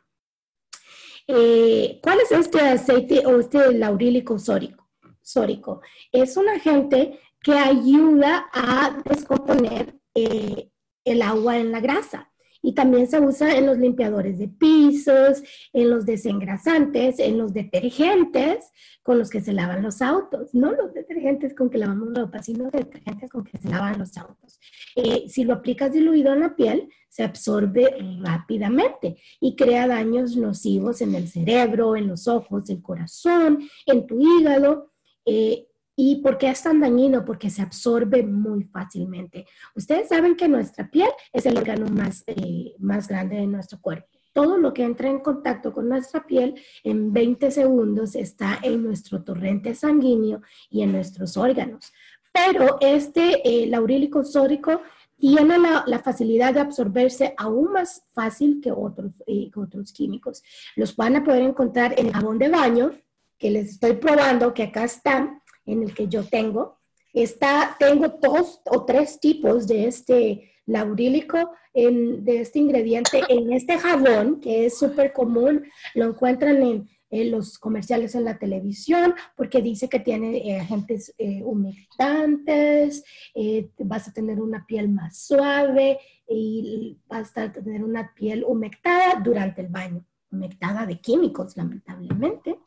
¿Cuál 1.28 2.22
es 2.22 2.32
este 2.32 2.60
aceite 2.60 3.24
o 3.28 3.40
este 3.40 3.72
laurílico 3.74 4.40
sórico? 4.40 4.90
sórico? 5.22 5.82
Es 6.12 6.36
un 6.38 6.50
agente 6.50 7.20
que 7.44 7.54
ayuda 7.54 8.50
a 8.52 9.00
descomponer 9.06 9.96
el 10.16 11.22
agua 11.22 11.58
en 11.58 11.72
la 11.72 11.82
grasa 11.82 12.30
y 12.62 12.74
también 12.74 13.08
se 13.08 13.20
usa 13.20 13.58
en 13.58 13.66
los 13.66 13.78
limpiadores 13.78 14.38
de 14.38 14.48
pisos, 14.48 15.44
en 15.74 15.90
los 15.90 16.06
desengrasantes, 16.06 17.20
en 17.20 17.38
los 17.38 17.54
detergentes 17.54 18.72
con 19.04 19.18
los 19.18 19.30
que 19.30 19.42
se 19.42 19.54
lavan 19.54 19.82
los 19.82 20.02
autos, 20.02 20.54
no 20.54 20.72
los 20.72 20.94
detergentes 20.94 21.56
con 21.56 21.70
que 21.70 21.78
lavamos 21.78 22.14
ropa, 22.14 22.44
sino 22.44 22.66
los 22.66 22.74
detergentes 22.74 23.30
con 23.30 23.44
que 23.44 23.58
se 23.58 23.70
lavan 23.70 23.98
los 23.98 24.18
autos. 24.18 24.60
Eh, 24.96 25.26
si 25.28 25.46
lo 25.46 25.54
aplicas 25.54 25.94
diluido 25.94 26.34
en 26.34 26.42
la 26.42 26.56
piel, 26.56 26.90
se 27.08 27.24
absorbe 27.24 27.96
rápidamente 28.22 29.18
y 29.40 29.56
crea 29.56 29.88
daños 29.88 30.36
nocivos 30.36 31.02
en 31.02 31.16
el 31.16 31.28
cerebro, 31.28 31.96
en 31.96 32.08
los 32.08 32.28
ojos, 32.28 32.70
el 32.70 32.82
corazón, 32.82 33.68
en 33.86 34.06
tu 34.06 34.20
hígado. 34.20 34.92
Eh, 35.26 35.69
¿Y 36.02 36.22
por 36.22 36.38
qué 36.38 36.50
es 36.50 36.64
tan 36.64 36.80
dañino? 36.80 37.26
Porque 37.26 37.50
se 37.50 37.62
absorbe 37.62 38.24
muy 38.24 38.64
fácilmente. 38.64 39.46
Ustedes 39.76 40.08
saben 40.08 40.38
que 40.38 40.48
nuestra 40.48 40.90
piel 40.90 41.10
es 41.34 41.46
el 41.46 41.58
órgano 41.58 41.88
más, 41.88 42.24
eh, 42.26 42.74
más 42.80 43.10
grande 43.10 43.36
de 43.36 43.48
nuestro 43.48 43.82
cuerpo. 43.82 44.08
Todo 44.32 44.58
lo 44.58 44.74
que 44.74 44.86
entra 44.86 45.10
en 45.10 45.20
contacto 45.20 45.74
con 45.74 45.90
nuestra 45.90 46.26
piel 46.26 46.56
en 46.86 47.12
20 47.12 47.52
segundos 47.52 48.16
está 48.16 48.60
en 48.62 48.82
nuestro 48.82 49.26
torrente 49.26 49.76
sanguíneo 49.76 50.42
y 50.70 50.84
en 50.84 50.94
nuestros 50.94 51.36
órganos. 51.36 51.92
Pero 52.32 52.78
este 52.80 53.42
eh, 53.44 53.68
laurílico 53.68 54.24
sódico 54.24 54.82
tiene 55.18 55.58
la, 55.58 56.00
facilidad 56.00 56.54
de 56.54 56.62
absorberse 56.62 57.34
aún 57.36 57.74
más 57.74 58.06
fácil 58.14 58.62
que 58.64 58.72
otros, 58.72 59.12
eh, 59.28 59.52
que 59.52 59.60
otros 59.60 59.92
químicos. 59.92 60.44
Los 60.78 60.96
van 60.96 61.18
a 61.18 61.26
poder 61.26 61.42
encontrar 61.42 61.94
en 61.98 62.08
el 62.08 62.14
jabón 62.14 62.40
de 62.40 62.48
baño, 62.48 62.94
que 63.38 63.52
les 63.52 63.72
estoy 63.72 63.94
probando, 63.94 64.54
que 64.54 64.64
acá 64.64 64.86
están 64.86 65.39
en 65.72 65.84
el 65.84 65.94
que 65.94 66.08
yo 66.08 66.24
tengo. 66.24 66.78
Está, 67.14 67.76
tengo 67.80 68.08
dos 68.22 68.62
o 68.66 68.86
tres 68.86 69.20
tipos 69.20 69.68
de 69.68 69.88
este 69.88 70.52
laurílico, 70.70 71.52
en, 71.74 72.24
de 72.24 72.42
este 72.42 72.60
ingrediente 72.60 73.22
en 73.28 73.52
este 73.54 73.78
jabón, 73.78 74.40
que 74.40 74.66
es 74.66 74.78
súper 74.78 75.14
común, 75.14 75.66
lo 75.96 76.06
encuentran 76.06 76.62
en, 76.62 76.90
los 77.32 77.58
comerciales 77.58 78.14
en 78.14 78.24
la 78.24 78.38
televisión, 78.38 79.16
porque 79.36 79.64
dice 79.64 79.90
que 79.90 80.00
tiene 80.00 80.48
eh, 80.48 80.60
agentes 80.60 81.12
eh, 81.18 81.42
humectantes, 81.44 83.04
eh, 83.34 83.72
vas 83.80 84.08
a 84.08 84.14
tener 84.14 84.40
una 84.40 84.64
piel 84.68 84.90
más 84.90 85.18
suave 85.18 85.98
y 86.28 87.00
vas 87.08 87.36
a 87.36 87.52
tener 87.52 87.84
una 87.84 88.14
piel 88.14 88.44
humectada 88.48 89.20
durante 89.24 89.62
el 89.62 89.70
baño, 89.70 90.06
humectada 90.32 90.86
de 90.86 91.02
químicos, 91.02 91.58
lamentablemente. 91.58 92.60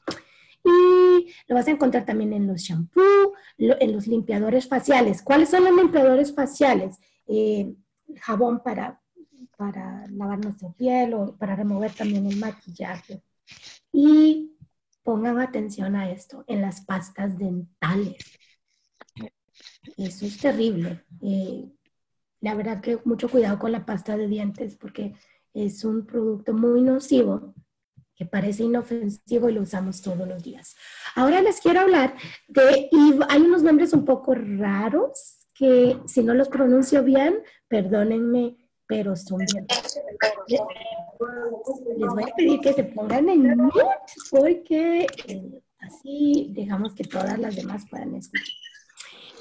Y 0.65 1.33
lo 1.49 1.55
vas 1.55 1.67
a 1.67 1.73
encontrar 1.73 2.05
también 2.05 2.33
en 2.33 2.47
los 2.47 2.61
shampoos, 2.61 3.33
en 3.59 3.93
los 3.93 4.07
limpiadores 4.07 4.69
faciales. 4.69 5.23
¿Cuáles 5.23 5.51
son 5.51 5.65
los 5.65 5.75
limpiadores 5.75 6.35
faciales? 6.35 6.99
Eh, 7.27 7.75
jabón 8.21 8.63
para, 8.63 9.01
para 9.57 10.07
lavar 10.09 10.39
nuestra 10.39 10.73
piel 10.73 11.15
o 11.15 11.37
para 11.37 11.57
remover 11.57 11.93
también 11.93 12.27
el 12.27 12.37
maquillaje. 12.37 13.23
Y 13.93 14.53
pongan 15.03 15.41
atención 15.41 15.97
a 15.97 16.11
esto 16.11 16.45
en 16.47 16.61
las 16.61 16.83
pastas 16.83 17.37
dentales. 17.37 18.19
Eso 19.97 20.27
es 20.27 20.39
terrible. 20.39 21.05
Eh, 21.21 21.69
la 22.41 22.55
verdad 22.55 22.81
que 22.81 22.99
mucho 23.05 23.29
cuidado 23.29 23.59
con 23.59 23.73
la 23.73 23.85
pasta 23.85 24.17
de 24.17 24.29
dientes 24.29 24.77
porque 24.77 25.15
es 25.55 25.85
un 25.85 26.07
producto 26.07 26.55
muy 26.55 26.83
nocivo 26.83 27.55
que 28.23 28.29
parece 28.29 28.63
inofensivo 28.63 29.49
y 29.49 29.53
lo 29.53 29.63
usamos 29.63 30.01
todos 30.01 30.29
los 30.29 30.41
días. 30.43 30.77
Ahora 31.17 31.43
les 31.43 31.61
quiero 31.61 31.81
hablar 31.81 32.15
de, 32.47 32.89
y 32.93 33.19
hay 33.29 33.43
unos 33.43 33.65
nombres 33.65 33.93
un 33.93 34.05
poco 34.05 34.35
raros 34.35 35.49
que 35.53 35.99
si 36.07 36.23
no 36.23 36.33
los 36.35 36.49
pronuncio 36.49 37.03
bien, 37.03 37.43
perdónenme, 37.67 38.57
pero 38.87 39.17
son 39.17 39.39
bien. 39.39 39.67
Les 41.99 42.11
voy 42.11 42.23
a 42.23 42.35
pedir 42.37 42.61
que 42.61 42.73
se 42.73 42.85
pongan 42.85 43.29
en 43.29 43.57
mute 43.57 43.81
porque 44.31 45.07
eh, 45.27 45.61
así 45.81 46.53
dejamos 46.55 46.95
que 46.95 47.03
todas 47.05 47.39
las 47.39 47.57
demás 47.57 47.85
puedan 47.91 48.15
escuchar. 48.15 48.55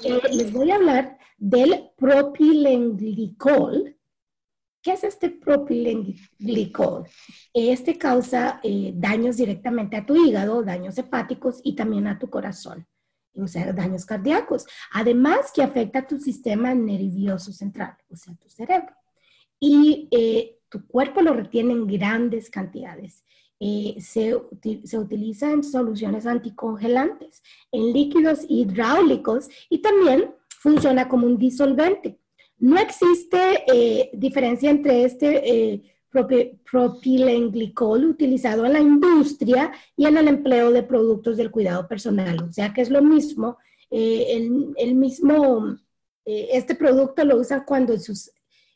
Eh, 0.04 0.20
les 0.32 0.52
voy 0.52 0.72
a 0.72 0.76
hablar 0.76 1.18
del 1.38 1.90
propilenglicol. 1.96 3.96
¿Qué 4.82 4.92
es 4.92 5.04
este 5.04 5.30
propilenglicol? 5.30 7.04
Este 7.54 7.96
causa 7.96 8.58
eh, 8.64 8.92
daños 8.96 9.36
directamente 9.36 9.96
a 9.96 10.04
tu 10.04 10.16
hígado, 10.16 10.64
daños 10.64 10.98
hepáticos 10.98 11.60
y 11.62 11.76
también 11.76 12.08
a 12.08 12.18
tu 12.18 12.28
corazón, 12.28 12.86
o 13.36 13.46
sea, 13.46 13.72
daños 13.72 14.04
cardíacos. 14.04 14.66
Además 14.90 15.52
que 15.54 15.62
afecta 15.62 16.00
a 16.00 16.06
tu 16.06 16.18
sistema 16.18 16.74
nervioso 16.74 17.52
central, 17.52 17.96
o 18.10 18.16
sea, 18.16 18.34
tu 18.34 18.48
cerebro. 18.48 18.92
Y 19.60 20.08
eh, 20.10 20.58
tu 20.68 20.84
cuerpo 20.88 21.22
lo 21.22 21.32
retiene 21.34 21.72
en 21.72 21.86
grandes 21.86 22.50
cantidades. 22.50 23.22
Eh, 23.60 23.94
se, 24.00 24.36
se, 24.82 24.98
utiliza 24.98 25.52
en 25.52 25.62
soluciones 25.62 26.26
anticongelantes, 26.26 27.44
en 27.70 27.92
líquidos 27.92 28.40
hidráulicos 28.48 29.48
y 29.70 29.78
también 29.78 30.34
funciona 30.48 31.06
como 31.06 31.28
un 31.28 31.38
disolvente. 31.38 32.18
No 32.62 32.78
existe 32.78 33.64
eh, 33.66 34.10
diferencia 34.12 34.70
entre 34.70 35.04
este 35.04 35.72
eh, 35.72 35.82
propilenglicol 36.70 38.04
utilizado 38.04 38.64
en 38.64 38.72
la 38.74 38.80
industria 38.80 39.72
y 39.96 40.06
en 40.06 40.16
el 40.16 40.28
empleo 40.28 40.70
de 40.70 40.84
productos 40.84 41.36
del 41.36 41.50
cuidado 41.50 41.88
personal. 41.88 42.42
O 42.44 42.52
sea 42.52 42.72
que 42.72 42.82
es 42.82 42.90
lo 42.90 43.02
mismo, 43.02 43.58
el, 43.90 44.74
el, 44.76 44.94
mismo, 44.94 45.76
este 46.24 46.74
producto 46.74 47.24
lo 47.24 47.38
usan 47.38 47.64
cuando 47.66 47.98
sus, 47.98 48.30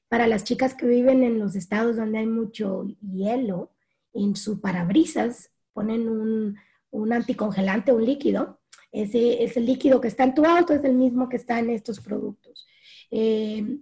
para 0.09 0.27
las 0.27 0.45
chicas 0.45 0.75
que 0.75 0.87
viven 0.87 1.23
en 1.23 1.39
los 1.39 1.55
estados 1.55 1.97
donde 1.97 2.19
hay 2.19 2.27
mucho 2.27 2.87
hielo, 3.01 3.71
en 4.15 4.35
su 4.35 4.61
parabrisas 4.61 5.51
ponen 5.73 6.09
un, 6.09 6.57
un 6.91 7.13
anticongelante, 7.13 7.93
un 7.93 8.05
líquido. 8.05 8.59
Ese, 8.93 9.45
ese, 9.45 9.61
líquido 9.61 10.01
que 10.01 10.09
está 10.09 10.25
en 10.25 10.35
tu 10.35 10.45
auto 10.45 10.73
es 10.73 10.83
el 10.85 10.95
mismo 10.95 11.29
que 11.29 11.37
está 11.37 11.59
en 11.59 11.71
estos 11.71 12.01
productos. 12.01 12.67
Eh, 13.11 13.79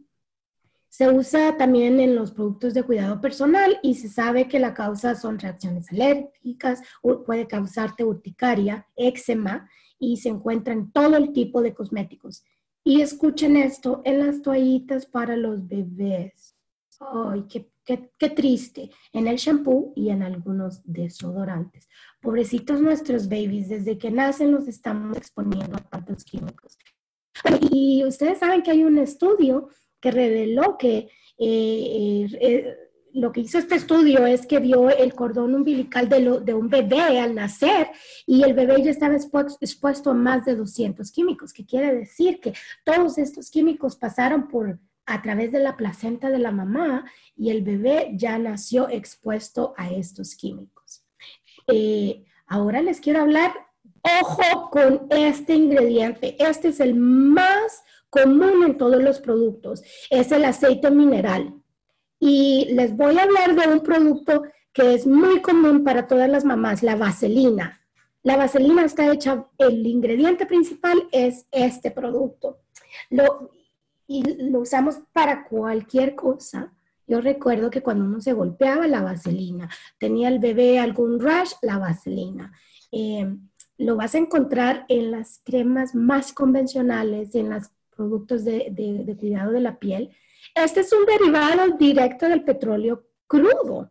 se 0.89 1.11
usa 1.11 1.57
también 1.57 1.99
en 1.99 2.15
los 2.15 2.31
productos 2.31 2.73
de 2.73 2.85
cuidado 2.85 3.21
personal 3.21 3.81
y 3.83 3.95
se 3.95 4.09
sabe 4.09 4.47
que 4.47 4.61
la 4.61 4.75
causa 4.75 5.17
son 5.17 5.39
reacciones 5.39 5.91
alérgicas, 5.91 6.83
puede 7.27 7.49
causarte 7.49 8.05
urticaria, 8.05 8.87
eczema 8.95 9.69
y 9.99 10.19
se 10.19 10.29
encuentra 10.29 10.73
en 10.73 10.93
todo 10.93 11.17
el 11.17 11.33
tipo 11.33 11.63
de 11.63 11.75
cosméticos. 11.75 12.45
Y 12.85 13.01
escuchen 13.01 13.57
esto, 13.57 14.03
en 14.05 14.25
las 14.25 14.43
toallitas 14.43 15.07
para 15.07 15.37
los 15.37 15.67
bebés. 15.67 16.55
Ay, 17.01 17.45
qué 17.49 17.69
Qué, 17.85 18.31
triste, 18.31 18.91
en 19.13 19.29
el 19.29 19.37
shampoo 19.37 19.93
y 19.95 20.09
en 20.09 20.23
algunos 20.23 20.81
desodorantes. 20.85 21.87
Pobrecitos 22.23 22.81
nuestros 22.81 23.29
babies, 23.29 23.69
desde 23.69 23.99
que 23.99 24.11
nacen 24.11 24.53
los 24.53 24.67
estamos 24.69 25.19
exponiendo 25.19 25.77
a 25.77 25.81
tantos 25.81 26.25
químicos. 26.25 26.79
Y 27.71 28.05
ustedes 28.05 28.39
saben 28.39 28.63
que 28.63 28.71
hay 28.71 28.85
un 28.85 28.99
estudio 28.99 29.69
que 30.01 30.11
reveló 30.11 30.77
que 30.79 31.09
eh, 31.39 32.29
eh, 32.41 32.77
lo 33.13 33.33
que 33.33 33.41
hizo 33.41 33.59
este 33.59 33.77
estudio 33.77 34.27
es 34.27 34.47
que 34.47 34.59
vio 34.59 34.91
el 34.91 35.15
cordón 35.15 35.55
umbilical 35.55 36.09
de, 36.09 36.41
de, 36.41 36.55
un 36.55 36.69
bebé 36.69 37.21
al 37.21 37.35
nacer 37.35 37.89
y 38.27 38.43
el 38.43 38.55
bebé 38.55 38.83
ya 38.83 38.91
estaba 38.91 39.15
expuesto 39.15 40.11
a 40.11 40.15
más 40.15 40.45
de 40.45 40.57
200 40.57 41.11
químicos, 41.13 41.53
que 41.53 41.65
quiere 41.65 41.95
decir 41.95 42.41
que 42.41 42.55
todos 42.85 43.19
estos 43.19 43.51
químicos 43.51 43.97
pasaron 43.97 44.49
por 44.49 44.79
a 45.07 45.23
través 45.23 45.53
de 45.53 45.61
la 45.61 45.77
placenta 45.77 46.31
de 46.31 46.39
la 46.39 46.51
mamá 46.51 47.05
y 47.37 47.51
el 47.51 47.63
bebé 47.63 48.13
ya 48.15 48.39
nació 48.39 48.89
expuesto 48.89 49.75
a 49.77 49.91
estos 49.91 50.35
químicos. 50.35 51.05
Eh, 51.69 52.25
ahora 52.47 52.83
les 52.83 53.01
quiero 53.01 53.21
hablar, 53.21 53.53
ojo 54.21 54.71
con 54.71 55.07
este 55.11 55.55
ingrediente. 55.55 56.37
Este 56.39 56.69
es 56.69 56.81
el 56.81 56.95
más 56.95 57.83
común 58.11 58.65
en 58.65 58.79
todos 58.79 59.03
los 59.03 59.21
productos. 59.21 59.83
Es 60.11 60.31
el 60.33 60.45
aceite 60.45 60.91
mineral. 60.91 61.55
Y 62.21 62.69
les 62.73 62.97
voy 62.97 63.19
a 63.19 63.25
hablar 63.25 63.55
de 63.55 63.73
un 63.73 63.81
producto 63.81 64.45
que 64.73 64.95
es 64.95 65.07
muy 65.07 65.41
común 65.41 65.85
para 65.85 66.07
todas 66.07 66.29
las 66.29 66.45
mamás, 66.45 66.83
la 66.83 66.97
vaselina. 66.97 67.81
La 68.23 68.37
vaselina 68.37 68.85
está 68.85 69.13
hecha, 69.13 69.47
el 69.59 69.87
ingrediente 69.87 70.47
principal 70.47 71.09
es 71.13 71.47
este 71.51 71.91
producto. 71.91 72.61
Lo, 73.11 73.51
y 74.07 74.23
lo 74.51 74.61
usamos 74.61 74.97
para 75.13 75.45
cualquier 75.45 76.15
cosa. 76.15 76.73
Yo 77.07 77.21
recuerdo 77.21 77.71
que 77.71 77.83
cuando 77.83 78.05
uno 78.05 78.21
se 78.21 78.33
golpeaba 78.33 78.87
la 78.89 79.03
vaselina, 79.03 79.69
tenía 79.99 80.29
el 80.29 80.39
bebé 80.39 80.79
algún 80.79 81.21
rash, 81.21 81.53
la 81.61 81.79
vaselina. 81.79 82.53
Eh, 82.91 83.29
lo 83.79 83.97
vas 83.97 84.15
a 84.15 84.19
encontrar 84.19 84.85
en 84.89 85.11
las 85.11 85.41
cremas 85.45 85.95
más 85.95 86.33
convencionales, 86.33 87.35
en 87.35 87.51
los 87.51 87.71
productos 87.95 88.45
de, 88.45 88.69
de 88.71 89.17
cuidado 89.17 89.53
de 89.53 89.61
la 89.61 89.79
piel. 89.79 90.11
Este 90.55 90.81
es 90.81 90.93
un 90.93 91.07
derivado 91.07 91.77
directo 91.77 92.29
del 92.29 92.45
petróleo 92.45 93.07
crudo 93.27 93.91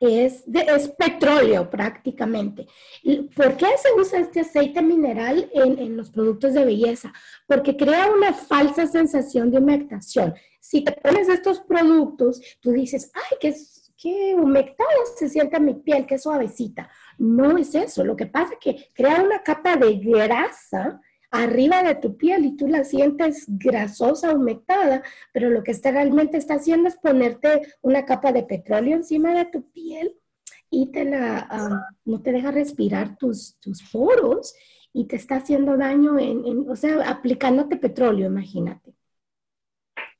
es, 0.00 0.44
es 0.46 0.88
petróleo 0.88 1.70
prácticamente. 1.70 2.66
¿Por 3.34 3.56
qué 3.56 3.66
se 3.78 3.98
usa 3.98 4.20
este 4.20 4.40
aceite 4.40 4.82
mineral 4.82 5.50
en, 5.52 5.78
en, 5.78 5.96
los 5.96 6.10
productos 6.10 6.54
de 6.54 6.64
belleza? 6.64 7.12
Porque 7.46 7.76
crea 7.76 8.10
una 8.10 8.32
falsa 8.32 8.86
sensación 8.86 9.50
de 9.50 9.58
humectación. 9.58 10.34
Si 10.60 10.82
te 10.84 10.92
pones 10.92 11.28
estos 11.28 11.60
productos, 11.60 12.40
tú 12.60 12.72
dices, 12.72 13.10
ay, 13.14 13.38
qué, 13.40 13.54
qué 13.96 14.34
humectada 14.34 14.88
se 15.16 15.28
siente 15.28 15.58
mi 15.60 15.74
piel, 15.74 16.06
qué 16.06 16.18
suavecita. 16.18 16.90
No 17.18 17.56
es 17.56 17.74
eso. 17.74 18.04
Lo 18.04 18.16
que 18.16 18.26
pasa 18.26 18.54
es 18.54 18.58
que 18.60 18.88
crea 18.94 19.22
una 19.22 19.42
capa 19.42 19.76
de 19.76 19.96
grasa 19.96 21.00
arriba 21.30 21.82
de 21.82 21.96
tu 21.96 22.16
piel 22.16 22.44
y 22.44 22.56
tú 22.56 22.68
la 22.68 22.84
sientes 22.84 23.44
grasosa, 23.48 24.32
humectada, 24.32 25.02
pero 25.32 25.50
lo 25.50 25.62
que 25.62 25.72
está, 25.72 25.90
realmente 25.90 26.36
está 26.36 26.54
haciendo 26.54 26.88
es 26.88 26.96
ponerte 26.96 27.62
una 27.82 28.04
capa 28.04 28.32
de 28.32 28.44
petróleo 28.44 28.96
encima 28.96 29.34
de 29.34 29.46
tu 29.46 29.70
piel 29.70 30.14
y 30.70 30.92
te 30.92 31.04
la, 31.04 31.88
no 32.04 32.22
te 32.22 32.32
deja 32.32 32.50
respirar 32.50 33.16
tus, 33.16 33.58
tus 33.60 33.82
poros 33.90 34.54
y 34.92 35.06
te 35.06 35.16
está 35.16 35.36
haciendo 35.36 35.76
daño, 35.76 36.18
en, 36.18 36.68
o 36.68 36.76
sea, 36.76 37.08
aplicándote 37.08 37.76
petróleo, 37.76 38.26
imagínate. 38.28 38.95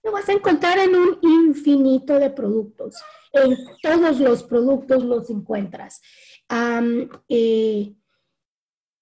Lo 0.06 0.12
vas 0.12 0.28
a 0.28 0.32
encontrar 0.32 0.78
en 0.78 0.94
un 0.94 1.18
infinito 1.20 2.20
de 2.20 2.30
productos. 2.30 2.94
En 3.32 3.56
todos 3.82 4.20
los 4.20 4.44
productos 4.44 5.02
los 5.02 5.28
encuentras. 5.30 6.00
Eh, 7.28 7.92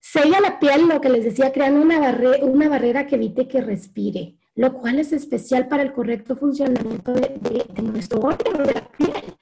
Sella 0.01 0.41
la 0.41 0.59
piel, 0.59 0.89
lo 0.89 1.03
que 1.03 1.11
les 1.11 1.25
decía, 1.25 1.53
creando 1.53 1.83
una, 1.83 2.39
una 2.41 2.69
barrera 2.71 3.07
que 3.07 3.17
evite 3.17 3.47
que 3.47 3.61
respire, 3.61 4.39
lo 4.55 4.73
cual 4.73 4.99
es 4.99 5.13
especial 5.13 5.69
para 5.69 5.83
el 5.83 5.93
correcto 5.93 6.37
funcionamiento 6.37 7.13
de, 7.13 7.67
nuestro 7.83 8.21
órgano 8.21 8.65
de 8.65 8.73
la 8.73 8.89
piel. 8.89 9.35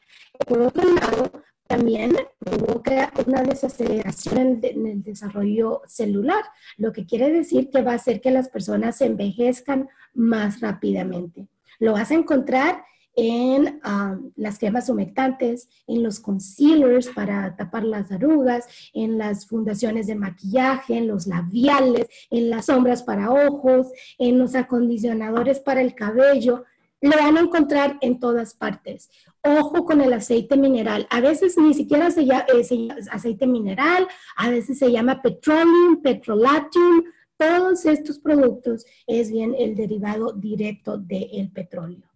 Por 0.44 0.62
otro 0.62 0.82
lado, 0.94 1.30
también 1.68 2.16
provoca 2.40 3.12
una 3.24 3.42
desaceleración 3.42 4.58
en, 4.62 4.86
el 4.86 5.02
desarrollo 5.04 5.82
celular, 5.86 6.42
lo 6.76 6.92
que 6.92 7.06
quiere 7.06 7.30
decir 7.30 7.70
que 7.70 7.82
va 7.82 7.92
a 7.92 7.96
hacer 7.96 8.20
que 8.20 8.32
las 8.32 8.48
personas 8.48 8.98
se 8.98 9.06
envejezcan 9.06 9.88
más 10.12 10.60
rápidamente. 10.60 11.48
Lo 11.82 11.94
vas 11.94 12.12
a 12.12 12.14
encontrar 12.14 12.84
en 13.16 13.80
um, 13.84 14.30
las 14.36 14.60
cremas 14.60 14.88
humectantes, 14.88 15.68
en 15.88 16.04
los 16.04 16.20
concealers 16.20 17.08
para 17.08 17.56
tapar 17.56 17.82
las 17.82 18.12
arrugas, 18.12 18.68
en 18.94 19.18
las 19.18 19.48
fundaciones 19.48 20.06
de 20.06 20.14
maquillaje, 20.14 20.96
en 20.96 21.08
los 21.08 21.26
labiales, 21.26 22.06
en 22.30 22.50
las 22.50 22.66
sombras 22.66 23.02
para 23.02 23.32
ojos, 23.32 23.88
en 24.16 24.38
los 24.38 24.54
acondicionadores 24.54 25.58
para 25.58 25.80
el 25.80 25.96
cabello. 25.96 26.64
Lo 27.00 27.16
van 27.16 27.36
a 27.36 27.40
encontrar 27.40 27.98
en 28.00 28.20
todas 28.20 28.54
partes. 28.54 29.10
Ojo 29.42 29.84
con 29.84 30.00
el 30.00 30.12
aceite 30.12 30.56
mineral. 30.56 31.08
A 31.10 31.20
veces 31.20 31.58
ni 31.58 31.74
siquiera 31.74 32.12
se 32.12 32.26
llama, 32.26 32.46
eh, 32.54 32.88
aceite 33.10 33.48
mineral, 33.48 34.06
a 34.36 34.50
veces 34.50 34.78
se 34.78 34.92
llama 34.92 35.20
petroleum, 35.20 36.00
petrolatium. 36.00 37.02
Todos 37.42 37.86
estos 37.86 38.20
productos 38.20 38.86
es 39.04 39.32
bien 39.32 39.56
el 39.58 39.74
derivado 39.74 40.32
directo 40.32 40.96
del 40.96 41.50
petróleo 41.52 42.12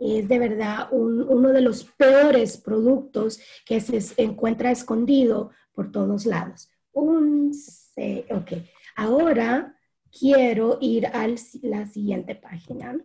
es 0.00 0.28
de 0.28 0.38
verdad 0.38 0.88
uno 0.92 1.48
de 1.48 1.60
los 1.60 1.84
peores 1.84 2.56
productos 2.56 3.40
que 3.66 3.80
se 3.80 4.00
encuentra 4.22 4.70
escondido 4.70 5.50
por 5.72 5.90
todos 5.90 6.24
lados. 6.24 6.70
Un, 6.92 7.52
ahora 8.96 9.76
quiero 10.16 10.78
ir 10.80 11.06
a 11.06 11.26
la 11.62 11.86
siguiente 11.86 12.34
página 12.36 12.96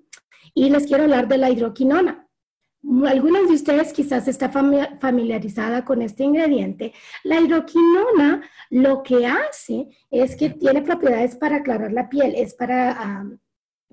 y 0.54 0.70
les 0.70 0.86
quiero 0.86 1.04
hablar 1.04 1.28
de 1.28 1.38
la 1.40 1.50
hidroquinona. 1.50 2.28
Algunos 3.06 3.48
de 3.48 3.56
ustedes 3.56 3.94
quizás 3.94 4.28
está 4.28 4.50
familiarizada 4.50 5.86
con 5.86 6.02
este 6.02 6.24
ingrediente. 6.24 6.94
La 7.24 7.40
hidroquinona 7.40 8.42
lo 8.70 9.04
que 9.04 9.26
hace 9.26 9.88
es 10.12 10.36
que 10.36 10.50
tiene 10.50 10.82
propiedades 10.82 11.36
para 11.36 11.58
aclarar 11.58 11.92
la 11.92 12.10
piel, 12.10 12.34
es 12.36 12.54
para, 12.54 13.26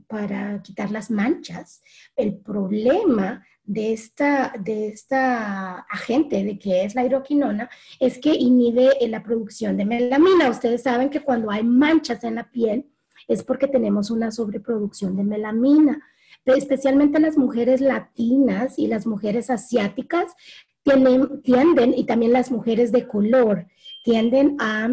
para 0.09 0.61
quitar 0.63 0.91
las 0.91 1.11
manchas. 1.11 1.83
El 2.17 2.37
problema 2.39 3.45
de 3.63 3.93
esta, 3.93 4.53
de 4.59 4.89
esta 4.89 5.81
agente, 5.89 6.43
de 6.43 6.59
que 6.59 6.85
es 6.85 6.95
la 6.97 7.05
hidroquinona, 7.05 7.71
es 8.01 8.19
que 8.19 8.35
inhibe 8.35 8.91
la 9.09 9.23
producción 9.23 9.77
de 9.77 9.85
melamina. 9.85 10.51
Ustedes 10.51 10.83
saben 10.83 11.11
que 11.11 11.21
cuando 11.21 11.51
hay 11.51 11.63
manchas 11.63 12.25
en 12.25 12.35
la 12.35 12.51
piel 12.51 12.91
es 13.29 13.45
porque 13.45 13.69
tenemos 13.69 14.11
una 14.11 14.33
sobreproducción 14.33 15.17
de 15.17 15.23
melamina 15.23 16.03
especialmente 16.45 17.21
las 17.21 17.37
mujeres 17.37 17.81
latinas 17.81 18.79
y 18.79 18.87
las 18.87 19.07
mujeres 19.07 19.51
asiáticas 19.51 20.35
tienden, 20.83 21.95
y 21.95 22.05
también 22.05 22.33
las 22.33 22.51
mujeres 22.51 22.91
de 22.93 23.07
color 23.07 23.67
tienden 24.03 24.57
a 24.59 24.89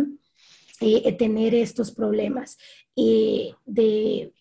eh, 0.81 1.11
tener 1.13 1.55
estos 1.55 1.91
problemas 1.91 2.57
eh, 2.95 3.53
de 3.65 4.33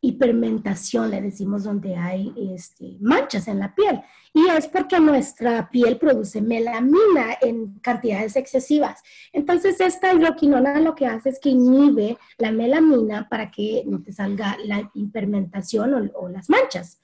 hipermentación, 0.00 1.10
le 1.10 1.20
decimos, 1.20 1.64
donde 1.64 1.96
hay 1.96 2.32
este, 2.54 2.96
manchas 3.00 3.48
en 3.48 3.58
la 3.58 3.74
piel. 3.74 4.00
Y 4.36 4.48
es 4.48 4.66
porque 4.66 4.98
nuestra 4.98 5.70
piel 5.70 5.96
produce 5.96 6.42
melamina 6.42 7.38
en 7.40 7.78
cantidades 7.78 8.34
excesivas. 8.34 9.00
Entonces, 9.32 9.80
esta 9.80 10.12
hidroquinona 10.12 10.80
lo 10.80 10.96
que 10.96 11.06
hace 11.06 11.28
es 11.28 11.38
que 11.38 11.50
inhibe 11.50 12.18
la 12.38 12.50
melamina 12.50 13.28
para 13.28 13.52
que 13.52 13.84
no 13.86 14.02
te 14.02 14.12
salga 14.12 14.58
la 14.64 14.90
hipermentación 14.92 16.10
o, 16.16 16.28
las 16.28 16.50
manchas. 16.50 17.00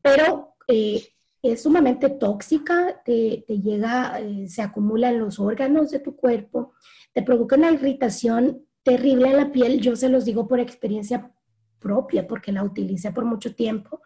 Pero 0.00 0.54
eh, 0.66 1.06
es 1.42 1.62
sumamente 1.62 2.08
tóxica, 2.08 3.02
te, 3.04 3.44
llega, 3.48 4.18
eh, 4.20 4.48
se 4.48 4.62
acumula 4.62 5.10
en 5.10 5.18
los 5.18 5.38
órganos 5.38 5.90
de 5.90 5.98
tu 5.98 6.16
cuerpo, 6.16 6.72
te 7.12 7.22
provoca 7.22 7.56
una 7.56 7.70
irritación 7.70 8.64
terrible 8.82 9.28
en 9.28 9.36
la 9.36 9.52
piel. 9.52 9.78
Yo 9.78 9.94
se 9.94 10.08
los 10.08 10.24
digo 10.24 10.48
por 10.48 10.58
experiencia 10.58 11.30
propia 11.78 12.26
porque 12.26 12.50
la 12.50 12.64
utilicé 12.64 13.10
por 13.10 13.26
mucho 13.26 13.54
tiempo. 13.54 14.00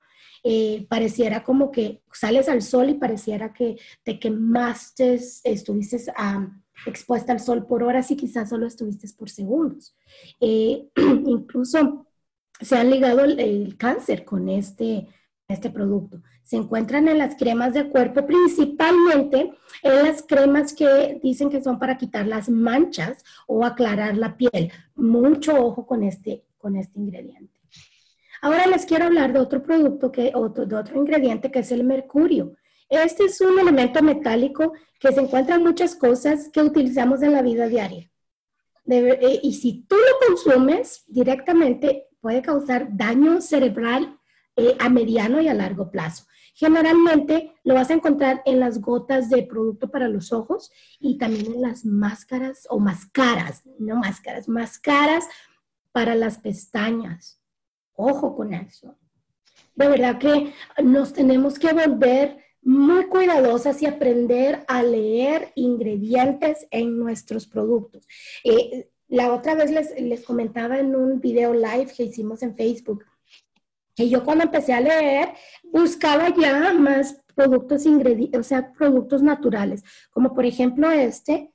Eh, 0.49 0.87
pareciera 0.89 1.43
como 1.43 1.73
que 1.73 2.03
sales 2.13 2.49
al 2.49 2.63
sol 2.63 2.89
y 2.89 2.95
pareciera 2.95 3.53
que 3.53 3.79
te 4.05 4.21
quemaste, 4.21 5.19
estuviste 5.43 5.97
expuesta 6.87 7.33
al 7.33 7.41
sol 7.41 7.67
por 7.67 7.83
horas 7.83 8.13
y 8.13 8.17
quizás 8.17 8.51
solo 8.51 8.69
estuviste 8.69 9.09
por 9.19 9.29
segundos. 9.29 9.97
Eh, 10.39 10.87
incluso 11.27 12.07
se 12.61 12.77
ha 12.77 12.85
ligado 12.85 13.25
el, 13.25 13.77
cáncer 13.77 14.25
con 14.25 14.49
este, 14.49 15.09
este 15.49 15.69
producto. 15.69 16.23
Se 16.45 16.55
encuentran 16.55 17.09
en 17.09 17.19
las 17.19 17.35
cremas 17.35 17.75
de 17.75 17.89
cuerpo, 17.89 18.25
principalmente 18.25 19.53
en 19.83 20.03
las 20.05 20.23
cremas 20.23 20.73
que 20.73 21.19
dicen 21.25 21.51
que 21.51 21.61
son 21.61 21.81
para 21.81 21.99
quitar 21.99 22.25
las 22.25 22.49
manchas 22.49 23.25
o 23.49 23.65
aclarar 23.65 24.17
la 24.17 24.37
piel. 24.37 24.71
Mucho 24.95 25.61
ojo 25.61 25.85
con 25.89 26.05
este, 26.05 26.45
con 26.57 26.77
este 26.77 27.01
ingrediente. 27.01 27.56
Ahora 28.43 28.67
les 28.67 28.87
quiero 28.87 29.07
hablar 29.07 29.33
de 29.33 29.41
otro 29.41 29.63
producto, 29.63 30.13
que, 30.13 30.33
otro, 30.35 30.67
de 30.67 30.77
otro 30.77 30.97
ingrediente 30.97 31.51
que 31.51 31.61
es 31.61 31.73
el 31.73 31.85
mercurio. 31.85 32.57
Este 32.89 33.25
es 33.25 33.41
un 33.41 33.59
elemento 33.59 34.03
metálico 34.03 34.73
que 35.01 35.13
se 35.13 35.21
encuentra 35.21 35.57
en 35.57 35.63
muchas 35.63 35.95
cosas 35.95 36.49
que 36.53 36.63
utilizamos 36.63 37.23
en 37.23 37.33
la 37.33 37.43
vida 37.43 37.67
diaria. 37.67 38.11
Eh, 38.89 39.41
y 39.43 39.55
si 39.55 39.85
tú 39.89 39.97
lo 39.97 40.29
consumes 40.29 41.05
directamente, 41.09 42.07
puede 42.21 42.43
causar 42.43 42.89
daño 42.97 43.41
cerebral 43.41 44.19
eh, 44.55 44.77
a 44.79 44.89
mediano 44.89 45.41
y 45.41 45.49
a 45.49 45.55
largo 45.55 45.91
plazo. 45.91 46.27
Generalmente 46.55 47.53
lo 47.65 47.75
vas 47.75 47.91
a 47.91 47.95
encontrar 47.95 48.43
en 48.47 48.61
las 48.61 48.81
gotas 48.81 49.29
de 49.29 49.43
producto 49.43 49.91
para 49.91 50.09
los 50.09 50.33
ojos 50.33 50.71
y 50.99 51.19
también 51.19 51.53
en 51.53 51.61
las 51.61 51.85
máscaras 51.85 52.67
o 52.71 52.79
máscaras, 52.79 53.63
no 53.79 53.97
máscaras, 53.97 54.49
máscaras 54.49 55.27
para 55.93 56.15
las 56.15 56.39
pestañas. 56.39 57.41
Ojo 57.97 58.37
con 58.37 58.55
eso. 58.55 58.97
De 59.75 59.89
verdad 59.89 60.19
que 60.19 60.53
nos 60.83 61.13
tenemos 61.13 61.59
que 61.59 61.73
volver 61.73 62.39
muy 62.63 63.07
cuidadosas 63.07 63.81
y 63.83 63.87
aprender 63.87 64.65
a 64.69 64.83
leer 64.83 65.53
ingredientes 65.55 66.67
en 66.71 66.99
nuestros 66.99 67.47
productos. 67.47 68.07
Eh, 68.43 68.89
la 69.09 69.33
otra 69.33 69.55
vez 69.55 69.71
les, 69.71 70.01
les, 70.01 70.25
comentaba 70.25 70.79
en 70.79 70.97
un 70.97 71.21
video 71.21 71.55
live 71.55 71.93
que 71.97 72.05
hicimos 72.05 72.43
en 72.43 72.57
Facebook 72.57 73.05
que 73.97 74.09
yo 74.09 74.23
cuando 74.23 74.45
empecé 74.45 74.75
a 74.75 74.81
leer 74.81 75.31
buscaba 75.65 76.29
ya 76.29 76.73
más 76.75 77.21
productos 77.35 77.87
ingredientes, 77.87 78.41
o 78.41 78.45
sea, 78.45 78.73
productos 78.73 79.23
naturales, 79.23 79.83
como 80.11 80.35
por 80.35 80.45
ejemplo 80.45 80.91
este, 80.91 81.53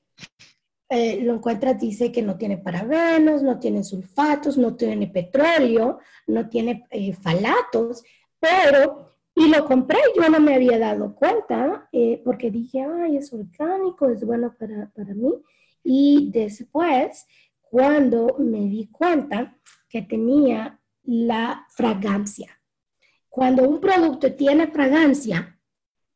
eh, 0.94 1.22
lo 1.22 1.36
encuentras, 1.36 1.80
dice 1.80 2.12
que 2.12 2.22
no 2.22 2.38
tiene 2.38 2.58
parabenos, 2.58 3.42
no 3.42 3.58
tiene 3.60 3.82
sulfatos, 3.82 4.58
no 4.58 4.76
tiene 4.76 5.08
petróleo, 5.08 6.00
no 6.28 6.50
tiene 6.50 6.86
eh, 6.90 7.14
falatos, 7.14 8.04
pero, 8.38 9.16
y 9.34 9.48
lo 9.48 9.64
compré, 9.64 10.00
yo 10.18 10.30
no 10.30 10.42
me 10.42 10.54
había 10.54 10.78
dado 10.78 11.16
cuenta, 11.16 11.88
eh, 11.94 12.22
porque 12.26 12.52
dije, 12.52 12.82
ay, 12.82 13.16
es 13.16 13.32
orgánico, 13.32 14.10
es 14.10 14.26
bueno 14.26 14.54
para, 14.60 14.92
para 14.94 15.14
mí. 15.14 15.32
Y 15.82 16.30
después, 16.30 17.26
cuando 17.62 18.36
me 18.40 18.60
di 18.60 18.88
cuenta 18.92 19.58
que 19.88 20.02
tenía 20.02 20.78
la 21.04 21.68
fragancia. 21.70 22.60
Cuando 23.30 23.64
un 23.64 23.80
producto 23.80 24.34
tiene 24.34 24.68
fragancia, 24.68 25.58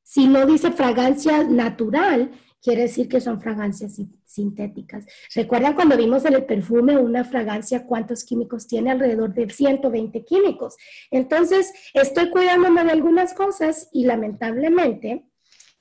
si 0.03 0.27
no 0.27 0.45
dice 0.45 0.71
fragancia 0.71 1.45
natural, 1.45 2.29
quiere 2.65 2.81
decir 2.81 3.07
que 3.07 3.21
son 3.21 3.39
fragancias 3.39 4.01
sintéticas. 4.25 5.05
¿Recuerdan 5.35 5.75
cuando 5.75 5.95
vimos 5.95 6.25
en 6.25 6.33
el 6.33 6.45
perfume 6.45 6.97
una 6.97 7.23
fragancia 7.23 7.85
cuántos 7.85 8.23
químicos 8.23 8.65
tiene? 8.65 8.89
Alrededor 8.89 9.35
de 9.35 9.47
120 9.47 10.25
químicos. 10.25 10.75
Entonces, 11.11 11.71
estoy 11.93 12.31
cuidándome 12.31 12.83
de 12.83 12.89
algunas 12.89 13.35
cosas 13.35 13.87
y 13.93 14.05
lamentablemente 14.05 15.27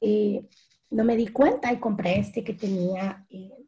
eh, 0.03 0.47
no 0.91 1.05
me 1.05 1.17
di 1.17 1.29
cuenta 1.29 1.73
y 1.73 1.79
compré 1.79 2.19
este 2.19 2.45
que 2.45 2.53
tenía, 2.53 3.25
eh, 3.31 3.65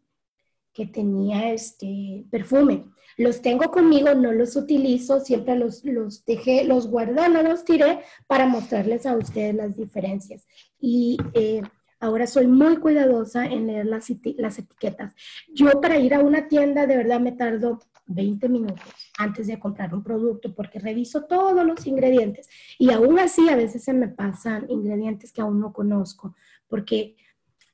que 0.75 0.85
tenía 0.85 1.55
este 1.55 2.27
perfume. 2.31 2.85
Los 3.17 3.41
tengo 3.41 3.71
conmigo, 3.71 4.15
no 4.15 4.31
los 4.33 4.57
utilizo, 4.57 5.21
siempre 5.21 5.57
los, 5.57 5.83
los 5.87 6.23
dejé, 6.27 6.65
los 6.65 6.87
guardé, 6.89 7.31
no 7.31 7.43
los 7.43 7.65
tiré 7.65 8.01
para 8.27 8.45
mostrarles 8.45 9.07
a 9.07 9.17
ustedes 9.17 9.55
las 9.55 9.75
diferencias. 9.75 10.47
Y 10.79 11.17
eh, 11.33 11.63
Ahora 11.99 12.27
soy 12.27 12.47
muy 12.47 12.77
cuidadosa 12.77 13.47
en 13.47 13.67
leer 13.67 13.87
las, 13.87 14.11
etiquetas. 14.11 15.15
Yo 15.49 15.81
para 15.81 15.99
ir 15.99 16.15
a 16.15 16.21
una 16.21 16.49
tienda 16.49 16.87
de 16.87 16.97
verdad 16.97 17.21
me 17.21 17.33
tardo 17.33 17.81
20 18.09 18.49
minutos 18.49 18.85
antes 19.19 19.47
de 19.47 19.59
comprar 19.59 19.95
un 19.95 20.03
producto 20.03 20.55
porque 20.55 20.79
reviso 20.79 21.25
todos 21.25 21.67
los 21.67 21.87
ingredientes 21.87 22.49
y 22.79 22.91
aún 22.91 23.19
así 23.19 23.49
a 23.49 23.57
veces 23.57 23.83
se 23.83 23.93
me 23.93 24.09
pasan 24.09 24.67
ingredientes 24.69 25.33
que 25.33 25.41
aún 25.41 25.59
no 25.59 25.73
conozco 25.73 26.37
porque 26.69 27.17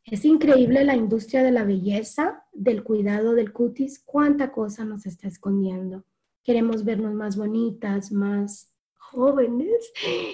es 0.04 0.24
increíble 0.24 0.84
la 0.84 0.96
industria 0.96 1.42
de 1.42 1.52
la 1.52 1.64
belleza, 1.64 2.44
del 2.52 2.82
cuidado 2.82 3.34
del 3.34 3.52
cutis, 3.52 4.02
cuánta 4.04 4.50
cosa 4.50 4.84
nos 4.84 5.06
está 5.06 5.28
escondiendo. 5.28 6.04
Queremos 6.42 6.84
vernos 6.84 7.14
más 7.14 7.36
bonitas, 7.36 8.10
más 8.10 8.71
jóvenes 9.12 9.92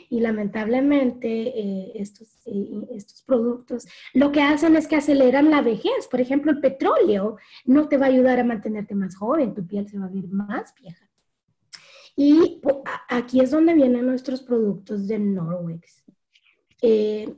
y 0.09 0.21
lamentablemente 0.21 1.29
eh, 1.29 1.93
estos, 1.97 2.29
eh, 2.47 2.87
estos 2.93 3.23
productos 3.23 3.87
lo 4.15 4.33
que 4.33 4.41
hacen 4.41 4.77
es 4.77 4.87
que 4.87 4.97
aceleran 4.97 5.51
la 5.51 5.61
vejez. 5.61 6.09
Por 6.11 6.21
ejemplo, 6.21 6.51
el 6.51 6.61
petróleo 6.61 7.37
no 7.65 7.89
te 7.89 7.99
va 7.99 8.07
a 8.07 8.09
ayudar 8.09 8.41
a 8.41 8.45
mantenerte 8.45 8.95
más 8.95 9.17
joven, 9.17 9.55
tu 9.55 9.67
piel 9.67 9.89
se 9.89 9.99
va 9.99 10.07
a 10.07 10.11
ver 10.11 10.29
más 10.29 10.75
vieja. 10.81 11.09
Y 12.17 12.61
aquí 13.09 13.41
es 13.41 13.53
donde 13.53 13.75
vienen 13.75 14.07
nuestros 14.07 14.43
productos 14.43 15.07
de 15.07 15.19
Norwex. 15.21 16.05
Eh, 16.83 17.33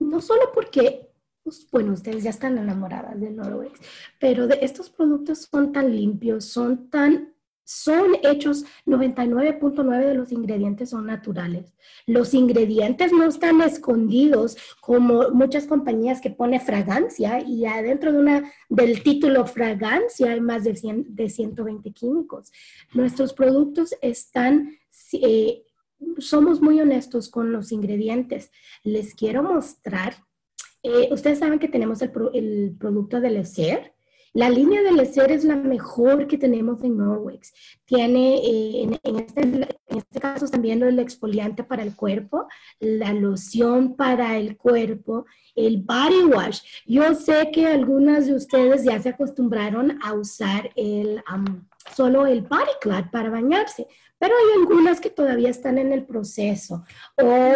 no 0.00 0.20
solo 0.20 0.50
porque, 0.52 1.12
pues, 1.44 1.68
bueno, 1.70 1.92
ustedes 1.92 2.24
ya 2.24 2.30
están 2.30 2.58
enamoradas 2.58 3.20
de 3.20 3.30
Norwex, 3.30 3.80
pero 4.18 4.48
de 4.48 4.58
estos 4.62 4.90
productos 4.90 5.48
son 5.50 5.72
tan 5.72 5.94
limpios, 5.94 6.46
son 6.46 6.90
tan 6.90 7.33
son 7.64 8.16
hechos, 8.22 8.64
99.9 8.86 10.06
de 10.06 10.14
los 10.14 10.32
ingredientes 10.32 10.90
son 10.90 11.06
naturales. 11.06 11.74
Los 12.06 12.34
ingredientes 12.34 13.10
no 13.12 13.24
están 13.24 13.62
escondidos 13.62 14.56
como 14.80 15.30
muchas 15.30 15.66
compañías 15.66 16.20
que 16.20 16.30
pone 16.30 16.60
fragancia 16.60 17.40
y 17.40 17.64
adentro 17.64 18.12
de 18.12 18.18
una, 18.18 18.52
del 18.68 19.02
título 19.02 19.46
fragancia 19.46 20.32
hay 20.32 20.40
más 20.40 20.64
de, 20.64 20.76
100, 20.76 21.16
de 21.16 21.30
120 21.30 21.90
químicos. 21.92 22.52
Nuestros 22.92 23.32
productos 23.32 23.96
están, 24.02 24.76
eh, 25.12 25.64
somos 26.18 26.60
muy 26.60 26.80
honestos 26.80 27.30
con 27.30 27.50
los 27.50 27.72
ingredientes. 27.72 28.50
Les 28.82 29.14
quiero 29.14 29.42
mostrar, 29.42 30.16
eh, 30.82 31.08
ustedes 31.10 31.38
saben 31.38 31.58
que 31.58 31.68
tenemos 31.68 32.02
el, 32.02 32.12
el 32.34 32.76
producto 32.78 33.22
del 33.22 33.38
la 34.34 34.50
línea 34.50 34.82
de 34.82 34.90
Lecer 34.90 35.30
es 35.30 35.44
la 35.44 35.54
mejor 35.54 36.26
que 36.26 36.36
tenemos 36.36 36.82
en 36.82 36.96
Norwex. 36.96 37.52
Tiene, 37.84 38.38
eh, 38.38 38.82
en, 38.82 39.16
este, 39.16 39.42
en, 39.42 39.68
este, 39.96 40.20
caso, 40.20 40.44
están 40.44 40.60
también 40.60 40.82
el 40.82 40.98
exfoliante 40.98 41.62
para 41.62 41.84
el 41.84 41.94
cuerpo, 41.94 42.48
la 42.80 43.12
loción 43.12 43.94
para 43.94 44.36
el 44.36 44.56
cuerpo, 44.56 45.24
el 45.54 45.82
body 45.82 46.24
wash. 46.24 46.62
Yo 46.84 47.14
sé 47.14 47.52
que 47.52 47.68
algunas 47.68 48.26
de 48.26 48.34
ustedes 48.34 48.82
ya 48.82 49.00
se 49.00 49.10
acostumbraron 49.10 50.00
a 50.02 50.14
usar 50.14 50.68
el, 50.74 51.22
solo 51.94 52.26
el 52.26 52.42
body 52.42 52.74
cloth 52.80 53.10
para 53.12 53.30
bañarse, 53.30 53.86
pero 54.18 54.34
hay 54.34 54.60
algunas 54.60 55.00
que 55.00 55.10
todavía 55.10 55.50
están 55.50 55.78
en 55.78 55.92
el 55.92 56.06
proceso 56.06 56.82
o, 57.22 57.54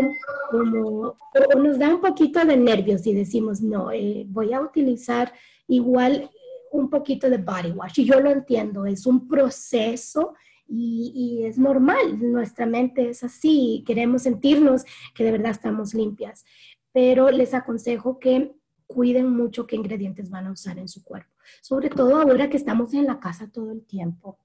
como, 0.51 1.17
nos 1.57 1.79
da 1.79 1.88
un 1.88 2.01
poquito 2.01 2.45
de 2.45 2.57
nervios 2.57 3.05
y 3.05 3.14
decimos, 3.14 3.61
no, 3.61 3.91
eh, 3.91 4.27
voy 4.29 4.53
a 4.53 4.61
utilizar 4.61 5.33
igual 5.67 6.31
un 6.72 6.90
poquito 6.90 7.28
de 7.31 7.38
body 7.38 7.72
wash. 7.72 8.00
Y 8.00 8.04
yo 8.04 8.20
lo 8.20 8.31
entiendo, 8.31 8.87
es 8.87 9.07
un 9.07 9.28
proceso 9.28 10.35
y, 10.68 11.44
es 11.44 11.59
normal, 11.59 12.18
nuestra 12.20 12.66
mente 12.66 13.09
es 13.09 13.24
así, 13.24 13.83
queremos 13.87 14.22
sentirnos 14.22 14.85
que 15.14 15.24
de 15.24 15.33
verdad 15.33 15.52
estamos 15.52 15.94
limpias, 15.94 16.44
pero 16.92 17.31
les 17.31 17.54
aconsejo 17.54 18.18
que 18.18 18.54
cuiden 18.87 19.31
mucho 19.31 19.66
qué 19.66 19.76
ingredientes 19.76 20.28
van 20.31 20.46
a 20.46 20.52
usar 20.52 20.78
en 20.78 20.88
su 20.88 21.02
cuerpo, 21.02 21.31
sobre 21.62 21.88
todo 21.88 22.20
ahora 22.20 22.50
que 22.50 22.59
estamos 22.59 22.92
en 22.92 23.07
la 23.07 23.18
casa 23.18 23.50
todo 23.50 23.72
el 23.72 23.87
tiempo. 23.87 24.38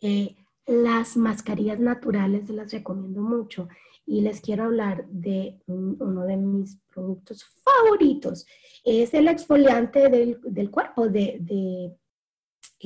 Eh, 0.00 0.36
las 0.66 1.16
mascarillas 1.16 1.78
naturales 1.78 2.48
las 2.48 2.72
recomiendo 2.72 3.20
mucho 3.20 3.68
y 4.06 4.22
les 4.22 4.40
quiero 4.40 4.64
hablar 4.64 5.06
de 5.08 5.60
uno 5.66 6.24
de 6.24 6.36
mis 6.36 6.78
productos 6.92 7.44
favoritos. 7.76 8.46
Es 8.84 9.14
el 9.14 9.28
exfoliante 9.28 10.08
del, 10.08 10.38
del 10.42 10.70
cuerpo 10.70 11.08
de, 11.08 11.38
de 11.40 11.96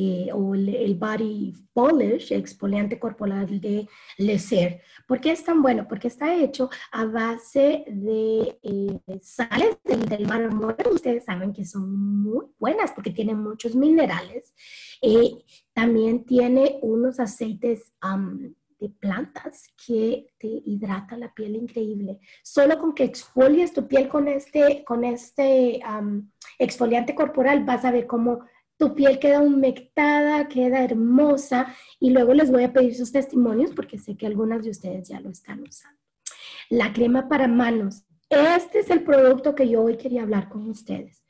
eh, 0.01 0.29
o 0.33 0.55
el, 0.55 0.95
body 0.95 1.53
polish, 1.73 2.33
exfoliante 2.33 3.01
corporal 3.01 3.61
de 3.61 3.89
Lecer. 4.17 4.81
¿Por 5.09 5.21
qué 5.21 5.33
es 5.33 5.43
tan 5.43 5.61
bueno? 5.61 5.89
Porque 5.89 6.07
está 6.07 6.37
hecho 6.37 6.71
a 6.93 7.05
base 7.05 7.85
de 7.89 8.61
eh, 8.63 9.01
sales 9.21 9.77
del, 9.83 10.29
mar 10.29 10.55
muerto. 10.55 10.91
Ustedes 10.91 11.25
saben 11.25 11.53
que 11.53 11.65
son 11.65 12.23
muy 12.23 12.47
buenas 12.61 12.93
porque 12.93 13.11
tienen 13.11 13.43
muchos 13.43 13.75
minerales. 13.75 14.55
Eh, 15.03 15.45
también 15.73 16.25
tiene 16.25 16.79
unos 16.83 17.19
aceites 17.19 17.93
de 18.79 18.89
plantas 18.89 19.69
que 19.87 20.27
te 20.39 20.47
hidrata 20.47 21.17
la 21.17 21.33
piel 21.33 21.57
increíble. 21.57 22.19
Solo 22.43 22.79
con 22.79 22.95
que 22.95 23.05
exfolies 23.05 23.73
tu 23.73 23.87
piel 23.89 24.09
con 24.09 24.29
este, 24.29 24.85
con 24.85 25.05
este 25.05 25.81
exfoliante 26.59 27.15
corporal 27.15 27.65
vas 27.65 27.85
a 27.85 27.91
ver 27.91 28.07
cómo 28.07 28.41
tu 28.77 28.95
piel 28.95 29.19
queda 29.19 29.41
humectada, 29.41 30.49
queda 30.49 30.85
hermosa 30.85 31.75
y 31.99 32.11
luego 32.11 32.33
les 32.33 32.51
voy 32.51 32.63
a 32.63 32.73
pedir 32.73 32.95
sus 32.95 33.11
testimonios 33.11 33.73
porque 33.75 33.99
sé 33.99 34.17
que 34.17 34.27
algunas 34.27 34.63
de 34.63 34.71
ustedes 34.71 35.09
ya 35.09 35.21
lo 35.21 35.31
están 35.31 35.63
usando. 35.63 35.99
La 36.71 36.93
crema 36.93 37.29
para 37.29 37.49
manos. 37.49 38.05
Este 38.31 38.81
es 38.81 38.91
el 38.91 39.03
producto 39.03 39.55
que 39.55 39.69
yo 39.69 39.83
hoy 39.83 39.97
quería 39.97 40.23
hablar 40.23 40.49
con 40.49 40.69
ustedes. 40.69 41.25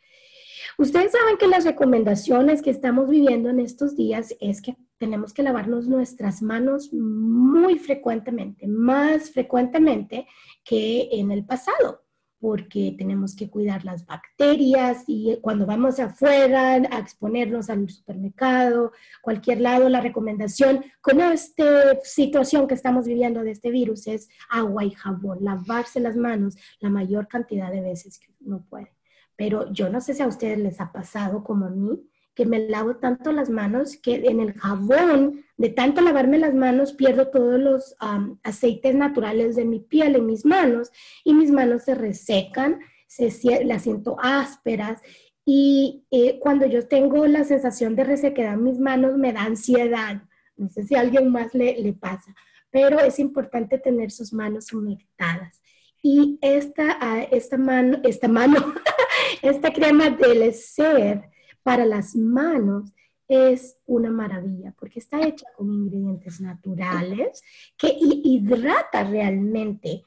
Ustedes 0.77 1.13
saben 1.13 1.39
que 1.39 1.47
las 1.47 1.65
recomendaciones 1.65 2.61
que 2.61 2.71
estamos 2.71 3.09
viviendo 3.09 3.49
en 3.49 3.61
estos 3.61 3.97
días 3.97 4.35
es 4.41 4.61
que 4.61 4.77
tenemos 4.99 5.33
que 5.33 5.43
lavarnos 5.43 5.89
nuestras 5.89 6.43
manos 6.43 6.93
muy 6.93 7.79
frecuentemente, 7.79 8.67
más 8.67 9.31
frecuentemente 9.31 10.27
que 10.65 11.09
en 11.13 11.31
el 11.31 11.45
pasado 11.45 12.03
porque 12.41 12.95
tenemos 12.97 13.35
que 13.35 13.51
cuidar 13.51 13.85
las 13.85 14.07
bacterias 14.07 15.05
y 15.07 15.39
cuando 15.41 15.67
vamos 15.67 15.99
afuera 15.99 16.75
a 16.75 16.99
exponernos 16.99 17.69
al 17.69 17.89
supermercado, 17.89 18.93
cualquier 19.23 19.61
lado, 19.61 19.89
la 19.89 20.01
recomendación 20.01 20.85
con 21.01 21.21
esta 21.21 21.99
situación 22.03 22.69
que 22.69 22.75
estamos 22.75 23.07
viviendo 23.07 23.43
de 23.43 23.51
este 23.51 23.71
virus 23.71 24.07
es 24.07 24.29
agua 24.49 24.85
y 24.85 24.93
jabón, 24.93 25.39
lavarse 25.41 26.01
las 26.01 26.17
manos 26.17 26.57
la 26.81 26.91
mayor 26.91 27.27
cantidad 27.27 27.73
de 27.73 27.81
veces 27.81 28.19
que 28.19 28.33
uno 28.41 28.65
puede. 28.69 28.93
Pero 29.35 29.73
yo 29.73 29.89
no 29.89 30.01
sé 30.01 30.15
si 30.15 30.23
a 30.23 30.29
ustedes 30.29 30.59
les 30.59 30.81
ha 30.81 30.93
pasado 30.93 31.43
como 31.43 31.67
a 31.67 31.71
mí, 31.71 32.09
que 32.39 32.47
me 32.47 32.69
lavo 32.69 32.99
tanto 32.99 33.33
las 33.33 33.51
manos 33.51 33.97
que 33.97 34.15
en 34.15 34.39
el 34.39 34.53
jabón, 34.53 35.45
de 35.57 35.71
tanto 35.71 36.03
lavarme 36.03 36.39
las 36.39 36.55
manos, 36.55 36.93
pierdo 36.93 37.31
todos 37.33 37.59
los 37.59 37.97
aceites 38.45 38.95
naturales 38.95 39.57
de 39.57 39.65
mi 39.65 39.81
piel 39.81 40.15
en 40.15 40.27
mis 40.27 40.45
manos 40.45 40.93
y 41.25 41.35
mis 41.35 41.51
manos 41.51 41.83
se 41.83 41.97
resecan, 41.97 42.79
se, 43.09 43.33
las 43.65 43.83
siento 43.83 44.17
ásperas 44.21 45.03
y 45.45 46.05
eh, 46.13 46.39
cuando 46.39 46.65
yo 46.67 46.87
tengo 46.87 47.27
la 47.27 47.43
sensación 47.43 47.97
de 47.97 48.05
resequedad 48.05 48.55
en 48.55 48.63
mis 48.63 48.79
manos 48.79 49.19
me 49.19 49.33
da 49.33 49.43
ansiedad. 49.43 50.23
No 50.57 50.69
sé 50.69 50.85
si 50.85 50.95
a 50.95 51.01
alguien 51.01 51.33
más 51.33 51.55
le, 51.55 51.77
le 51.81 51.93
pasa, 51.93 52.37
pero 52.71 53.01
es 53.01 53.19
importante 53.19 53.79
tener 53.79 54.13
sus 54.13 54.33
manos 54.33 54.73
humectadas. 54.73 55.61
Y 56.05 56.39
esta, 56.41 56.99
ah, 57.01 57.27
esta 57.33 57.57
mano, 57.57 57.99
esta 58.05 58.29
mano, 58.29 58.75
esta 59.43 59.73
crema 59.73 60.11
del 60.11 60.55
ser, 60.55 61.33
para 61.69 61.85
las 61.85 62.17
manos 62.17 62.95
es 63.29 63.77
una 63.85 64.11
maravilla 64.11 64.75
porque 64.81 65.01
está 65.01 65.21
hecha 65.21 65.45
con 65.55 65.71
ingredientes 65.71 66.41
naturales 66.41 67.43
que 67.77 67.95
hidrata 68.01 69.05
realmente 69.05 70.03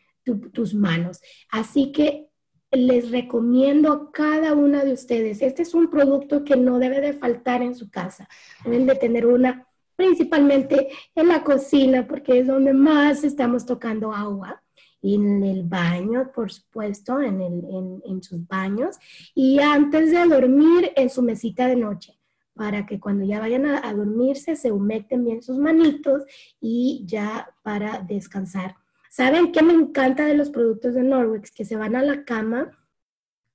tus 0.51 0.73
manos. 0.73 1.21
Así 1.51 1.91
que 1.91 2.29
les 2.71 3.11
recomiendo 3.11 3.93
a 3.93 4.11
cada 4.11 4.53
una 4.53 4.83
de 4.83 4.93
ustedes, 4.93 5.43
este 5.43 5.61
es 5.61 5.75
un 5.75 5.87
producto 5.91 6.43
que 6.43 6.55
no 6.55 6.79
debe 6.79 6.99
de 6.99 7.13
faltar 7.13 7.61
en 7.61 7.75
su 7.75 7.91
casa. 7.91 8.27
Deben 8.65 8.87
de 8.87 8.95
tener 8.95 9.27
una 9.27 9.67
principalmente 9.95 10.89
en 11.13 11.27
la 11.27 11.43
cocina 11.43 12.07
porque 12.07 12.39
es 12.39 12.47
donde 12.47 12.73
más 12.73 13.23
estamos 13.23 13.67
tocando 13.67 14.11
agua 14.11 14.63
en 15.01 15.43
el 15.43 15.63
baño, 15.63 16.31
por 16.33 16.51
supuesto, 16.51 17.19
en, 17.19 17.41
el, 17.41 18.01
en, 18.05 18.23
sus 18.23 18.47
baños 18.47 18.97
y 19.33 19.59
antes 19.59 20.11
de 20.11 20.25
dormir 20.25 20.91
en 20.95 21.09
su 21.09 21.21
mesita 21.21 21.67
de 21.67 21.75
noche 21.75 22.17
para 22.53 22.85
que 22.85 22.99
cuando 22.99 23.25
ya 23.25 23.39
vayan 23.39 23.65
a, 23.65 23.93
dormirse 23.93 24.55
se 24.55 24.71
humecten 24.71 25.25
bien 25.25 25.41
sus 25.41 25.57
manitos 25.57 26.23
y 26.59 27.03
ya 27.05 27.49
para 27.63 27.99
descansar. 27.99 28.75
¿Saben 29.09 29.51
qué 29.51 29.63
me 29.63 29.73
encanta 29.73 30.25
de 30.25 30.35
los 30.35 30.49
productos 30.49 30.93
de 30.93 31.03
Norwex? 31.03 31.51
Que 31.51 31.65
se 31.65 31.75
van 31.75 31.95
a 31.95 32.03
la 32.03 32.23
cama 32.23 32.77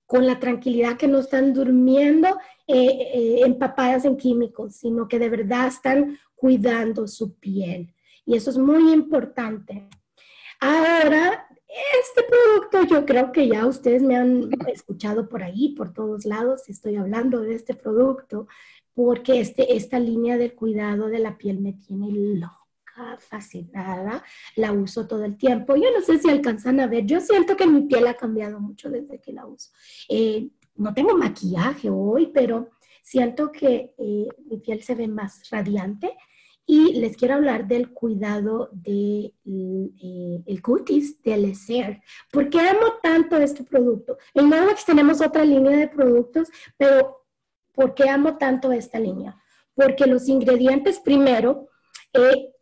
con 0.06 0.26
la 0.26 0.38
tranquilidad 0.38 0.96
que 0.96 1.09
no 1.09 1.18
están 1.18 1.52
durmiendo 1.52 2.28
eh, 2.66 3.11
eh, 3.14 3.40
empapadas 3.44 4.04
en 4.04 4.16
químicos, 4.16 4.76
sino 4.76 5.09
que 5.09 5.18
de 5.18 5.28
verdad 5.28 5.68
están 5.68 6.18
cuidando 6.35 7.06
su 7.09 7.35
piel. 7.35 7.94
Y 8.24 8.37
eso 8.37 8.50
es 8.50 8.59
muy 8.59 8.92
importante. 8.92 9.88
Ahora, 10.60 11.46
este 12.00 12.22
producto 12.22 12.94
yo 12.94 13.04
creo 13.04 13.32
que 13.32 13.48
ya 13.48 13.66
ustedes 13.66 14.02
me 14.02 14.16
han 14.16 14.50
escuchado 14.68 15.28
por 15.28 15.42
ahí, 15.42 15.74
por 15.74 15.92
todos 15.92 16.24
lados, 16.24 16.68
estoy 16.68 16.96
hablando 16.96 17.40
de 17.40 17.54
este 17.54 17.74
producto, 17.74 18.46
porque 18.94 19.40
este, 19.40 19.76
esta 19.76 19.98
línea 19.98 20.38
del 20.38 20.54
cuidado 20.54 21.08
de 21.08 21.18
la 21.18 21.36
piel 21.36 21.60
me 21.60 21.74
tiene 21.74 22.10
loca, 22.10 23.18
fascinada, 23.18 24.24
la 24.56 24.72
uso 24.72 25.06
todo 25.06 25.24
el 25.24 25.36
tiempo. 25.36 25.76
Yo 25.76 25.90
no 25.92 26.00
sé 26.00 26.18
si 26.18 26.30
alcanzan 26.30 26.80
a 26.80 26.86
ver, 26.86 27.04
yo 27.04 27.20
siento 27.20 27.56
que 27.56 27.66
mi 27.66 27.82
piel 27.82 28.06
ha 28.06 28.14
cambiado 28.14 28.58
mucho 28.58 28.88
desde 28.88 29.20
que 29.20 29.32
la 29.32 29.44
uso. 29.44 29.70
Eh, 30.08 30.48
no 30.76 30.94
tengo 30.94 31.16
maquillaje 31.16 31.90
hoy, 31.90 32.30
pero 32.32 32.70
siento 33.02 33.52
que 33.52 33.94
eh, 33.98 34.28
mi 34.46 34.58
piel 34.58 34.82
se 34.82 34.94
ve 34.94 35.08
más 35.08 35.50
radiante 35.50 36.16
y 36.66 36.94
les 36.94 37.16
quiero 37.16 37.35
hablar 37.35 37.68
del 37.68 37.92
cuidado 37.92 38.70
del 38.72 39.33
de, 39.44 39.92
eh, 40.02 40.42
el 40.46 40.61
cutis 40.61 41.22
del 41.22 41.55
ser. 41.55 42.02
¿Por 42.33 42.50
qué 42.50 42.59
amo 42.59 42.94
tanto 43.00 43.37
este 43.37 43.62
producto? 43.62 44.18
En 44.35 44.50
Norwex 44.50 44.85
tenemos 44.85 45.20
otra 45.20 45.44
línea 45.44 45.79
de 45.79 45.88
productos, 45.88 46.48
pero 46.76 47.24
¿por 47.72 47.94
qué 47.94 48.09
amo 48.09 48.37
tanto 48.37 48.72
esta 48.72 48.98
línea? 48.98 49.40
Porque 49.74 50.07
los 50.07 50.29
ingredientes, 50.29 50.98
primero, 50.98 51.68
eh, 52.12 52.52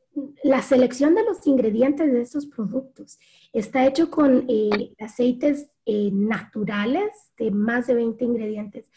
la 0.43 0.61
selección 0.61 1.15
de 1.15 1.25
los 1.25 1.47
ingredientes 1.47 2.13
de 2.13 2.21
estos 2.21 2.47
productos 2.47 3.19
está 3.55 3.87
hecho 3.87 4.11
con 4.11 4.45
eh, 4.49 4.95
aceites 5.01 5.71
naturales 5.87 7.11
de 7.37 7.51
más 7.51 7.87
de 7.87 7.95
20 7.95 8.25
ingredientes. 8.25 8.91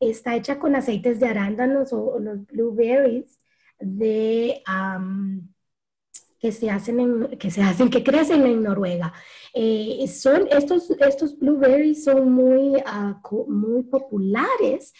está 0.00 0.34
hecha 0.34 0.58
con 0.58 0.74
aceites 0.74 1.20
de 1.20 1.28
arándanos 1.28 1.92
o 1.92 2.18
los 2.18 2.44
blueberries 2.46 3.38
de, 3.82 4.62
que, 6.38 6.52
se 6.52 6.70
hacen 6.70 7.36
que 7.38 7.50
se 7.50 7.62
hacen, 7.62 7.90
que 7.90 8.02
crecen 8.02 8.46
en 8.46 8.62
Noruega. 8.62 9.12
Eh, 9.54 10.06
son, 10.08 10.48
estos, 10.50 10.90
estos 10.90 11.38
blueberries 11.38 12.04
son 12.04 12.32
muy, 12.32 12.82
ah, 12.86 13.20
muy 13.48 13.82
populares 13.84 14.92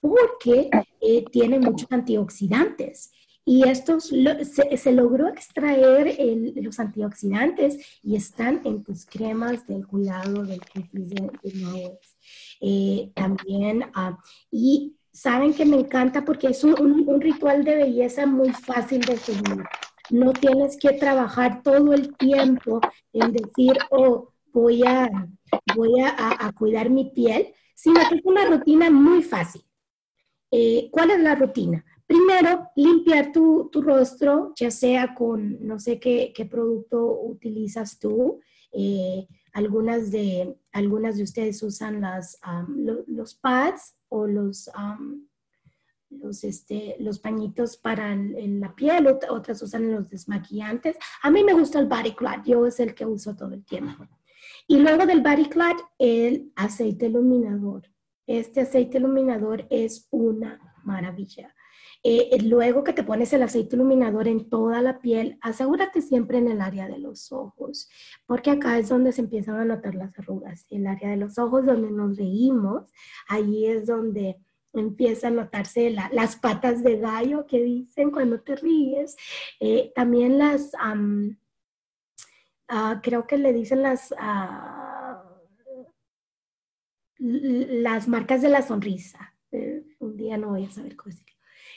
porque 0.00 0.68
eh, 1.00 1.24
tienen 1.32 1.60
muchos 1.60 1.90
antioxidantes. 1.90 3.10
Y 3.46 3.68
estos 3.68 4.04
se, 4.08 4.92
logró 4.92 5.28
extraer 5.28 6.16
los 6.56 6.80
antioxidantes 6.80 8.00
y 8.02 8.16
están 8.16 8.62
en 8.64 8.82
tus 8.82 9.04
cremas 9.04 9.66
del 9.66 9.86
cuidado 9.86 10.44
del 10.44 10.60
de, 10.92 11.30
de 11.42 11.98
eh, 12.60 13.12
también, 13.14 13.84
ah, 13.94 14.18
y 14.50 14.96
saben 15.14 15.54
que 15.54 15.64
me 15.64 15.76
encanta 15.76 16.24
porque 16.24 16.48
es 16.48 16.64
un, 16.64 17.20
ritual 17.20 17.64
de 17.64 17.76
belleza 17.76 18.26
muy 18.26 18.50
fácil 18.50 19.00
de 19.00 19.16
seguir. 19.16 19.64
No 20.10 20.32
tienes 20.32 20.76
que 20.76 20.92
trabajar 20.92 21.62
todo 21.62 21.94
el 21.94 22.14
tiempo 22.16 22.80
en 23.12 23.32
decir, 23.32 23.78
oh, 23.90 24.32
voy 24.52 24.82
a, 24.82 25.08
voy 25.74 26.00
a, 26.00 26.52
cuidar 26.58 26.90
mi 26.90 27.10
piel, 27.10 27.54
sino 27.74 28.00
que 28.08 28.16
es 28.16 28.24
una 28.24 28.44
rutina 28.46 28.90
muy 28.90 29.22
fácil. 29.22 29.64
Eh, 30.50 30.88
¿Cuál 30.90 31.12
es 31.12 31.20
la 31.20 31.36
rutina? 31.36 31.84
Primero, 32.06 32.68
limpiar 32.76 33.32
tu, 33.32 33.70
rostro, 33.72 34.52
ya 34.56 34.70
sea 34.70 35.14
con, 35.14 35.64
no 35.64 35.78
sé 35.78 36.00
qué, 36.00 36.32
producto 36.50 37.20
utilizas 37.22 37.98
tú. 38.00 38.40
Eh, 38.72 39.28
algunas, 39.52 40.10
de, 40.10 40.56
algunas 40.72 41.16
de 41.16 41.22
ustedes 41.22 41.62
usan 41.62 42.00
las, 42.00 42.38
los 43.06 43.36
pads 43.36 43.94
o 44.14 44.28
los, 44.28 44.70
los, 46.08 46.44
este, 46.44 46.96
los 47.00 47.18
pañitos 47.18 47.76
para 47.76 48.14
la 48.14 48.72
piel, 48.76 49.08
otras 49.08 49.60
usan 49.60 49.90
los 49.90 50.08
desmaquillantes. 50.08 50.96
A 51.22 51.30
mí 51.30 51.42
me 51.42 51.52
gusta 51.52 51.80
el 51.80 51.86
body 51.86 52.14
yo 52.44 52.64
es 52.64 52.78
el 52.78 52.94
que 52.94 53.04
uso 53.04 53.34
todo 53.34 53.52
el 53.52 53.64
tiempo. 53.64 54.06
Y 54.68 54.78
luego 54.78 55.04
del 55.04 55.20
body 55.20 55.50
el 55.98 56.52
aceite 56.54 57.06
iluminador. 57.06 57.90
Este 58.26 58.60
aceite 58.60 58.98
iluminador 58.98 59.66
es 59.68 60.06
una 60.12 60.60
maravilla. 60.84 61.52
Eh, 62.06 62.38
luego 62.42 62.84
que 62.84 62.92
te 62.92 63.02
pones 63.02 63.32
el 63.32 63.42
aceite 63.42 63.76
iluminador 63.76 64.28
en 64.28 64.50
toda 64.50 64.82
la 64.82 65.00
piel, 65.00 65.38
asegúrate 65.40 66.02
siempre 66.02 66.36
en 66.36 66.48
el 66.48 66.60
área 66.60 66.86
de 66.86 66.98
los 66.98 67.32
ojos, 67.32 67.88
porque 68.26 68.50
acá 68.50 68.78
es 68.78 68.90
donde 68.90 69.10
se 69.12 69.22
empiezan 69.22 69.56
a 69.56 69.64
notar 69.64 69.94
las 69.94 70.16
arrugas. 70.18 70.66
El 70.68 70.86
área 70.86 71.08
de 71.08 71.16
los 71.16 71.38
ojos 71.38 71.64
donde 71.64 71.90
nos 71.90 72.18
reímos, 72.18 72.92
ahí 73.26 73.66
es 73.66 73.86
donde 73.86 74.36
empieza 74.74 75.28
a 75.28 75.30
notarse 75.30 75.90
las 75.90 76.36
patas 76.36 76.82
de 76.82 76.98
gallo 76.98 77.46
que 77.46 77.62
dicen 77.62 78.10
cuando 78.10 78.40
te 78.40 78.56
ríes. 78.56 79.16
Eh, 79.58 79.90
también 79.94 80.38
las, 80.38 80.72
ah, 82.68 83.00
creo 83.02 83.26
que 83.26 83.38
le 83.38 83.52
dicen 83.54 83.82
las, 83.82 84.14
ah, 84.18 85.24
las 87.18 88.08
marcas 88.08 88.42
de 88.42 88.48
la 88.50 88.62
sonrisa. 88.62 89.34
Eh, 89.52 89.84
un 90.00 90.16
día 90.16 90.36
no 90.36 90.50
voy 90.50 90.64
a 90.64 90.70
saber 90.70 90.96
cómo 90.96 91.14
decirlo. 91.14 91.33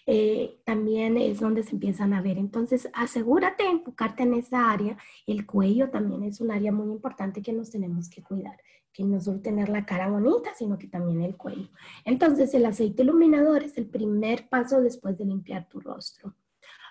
Eh, 0.10 0.62
también 0.64 1.18
es 1.18 1.42
donde 1.42 1.64
se 1.64 1.72
empiezan 1.72 2.14
a 2.14 2.22
ver. 2.22 2.38
Entonces, 2.38 2.90
asegúrate 2.94 3.64
de 3.64 3.72
enfocarte 3.72 4.24
en 4.24 4.36
esa 4.36 4.72
área. 4.72 4.98
El 5.28 5.46
cuello 5.46 5.90
también 5.90 6.24
es 6.24 6.40
un 6.40 6.50
área 6.50 6.72
muy 6.72 6.88
importante 6.88 7.42
que 7.42 7.52
nos 7.52 7.70
tenemos 7.70 8.10
que 8.10 8.24
cuidar, 8.24 8.58
que 8.94 9.04
no 9.04 9.20
solo 9.20 9.42
tener 9.42 9.68
la 9.68 9.86
cara 9.86 10.10
bonita, 10.10 10.52
sino 10.56 10.78
que 10.78 10.88
también 10.88 11.22
el 11.22 11.36
cuello. 11.36 11.68
Entonces, 12.06 12.54
el 12.54 12.66
aceite 12.66 13.04
iluminador 13.04 13.64
es 13.64 13.78
el 13.78 13.88
primer 13.88 14.48
paso 14.48 14.80
después 14.82 15.18
de 15.18 15.26
limpiar 15.26 15.68
tu 15.68 15.82
rostro. 15.82 16.34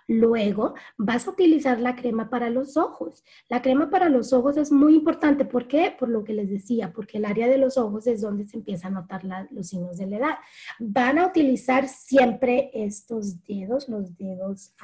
Luego 0.08 0.74
vas 0.96 1.26
a 1.26 1.30
utilizar 1.30 1.80
la 1.80 1.96
crema 1.96 2.30
para 2.30 2.50
los 2.50 2.76
ojos. 2.76 3.24
La 3.48 3.62
crema 3.62 3.90
para 3.90 4.08
los 4.08 4.32
ojos 4.32 4.56
es 4.56 4.70
muy 4.70 4.94
importante. 4.94 5.44
¿Por 5.44 5.66
qué? 5.66 5.94
Por 5.98 6.08
lo 6.08 6.22
que 6.24 6.32
les 6.32 6.48
decía, 6.48 6.92
porque 6.92 7.18
el 7.18 7.24
área 7.24 7.48
de 7.48 7.58
los 7.58 7.76
ojos 7.76 8.06
es 8.06 8.20
donde 8.20 8.46
se 8.46 8.56
empiezan 8.56 8.96
a 8.96 9.00
notar 9.00 9.22
los 9.50 9.68
signos 9.68 9.98
de 9.98 10.06
la 10.06 10.16
edad. 10.16 10.34
Van 10.78 11.18
a 11.18 11.26
utilizar 11.26 11.88
siempre 11.88 12.70
estos 12.72 13.42
dedos, 13.44 13.88
los 13.88 14.16
dedos, 14.16 14.74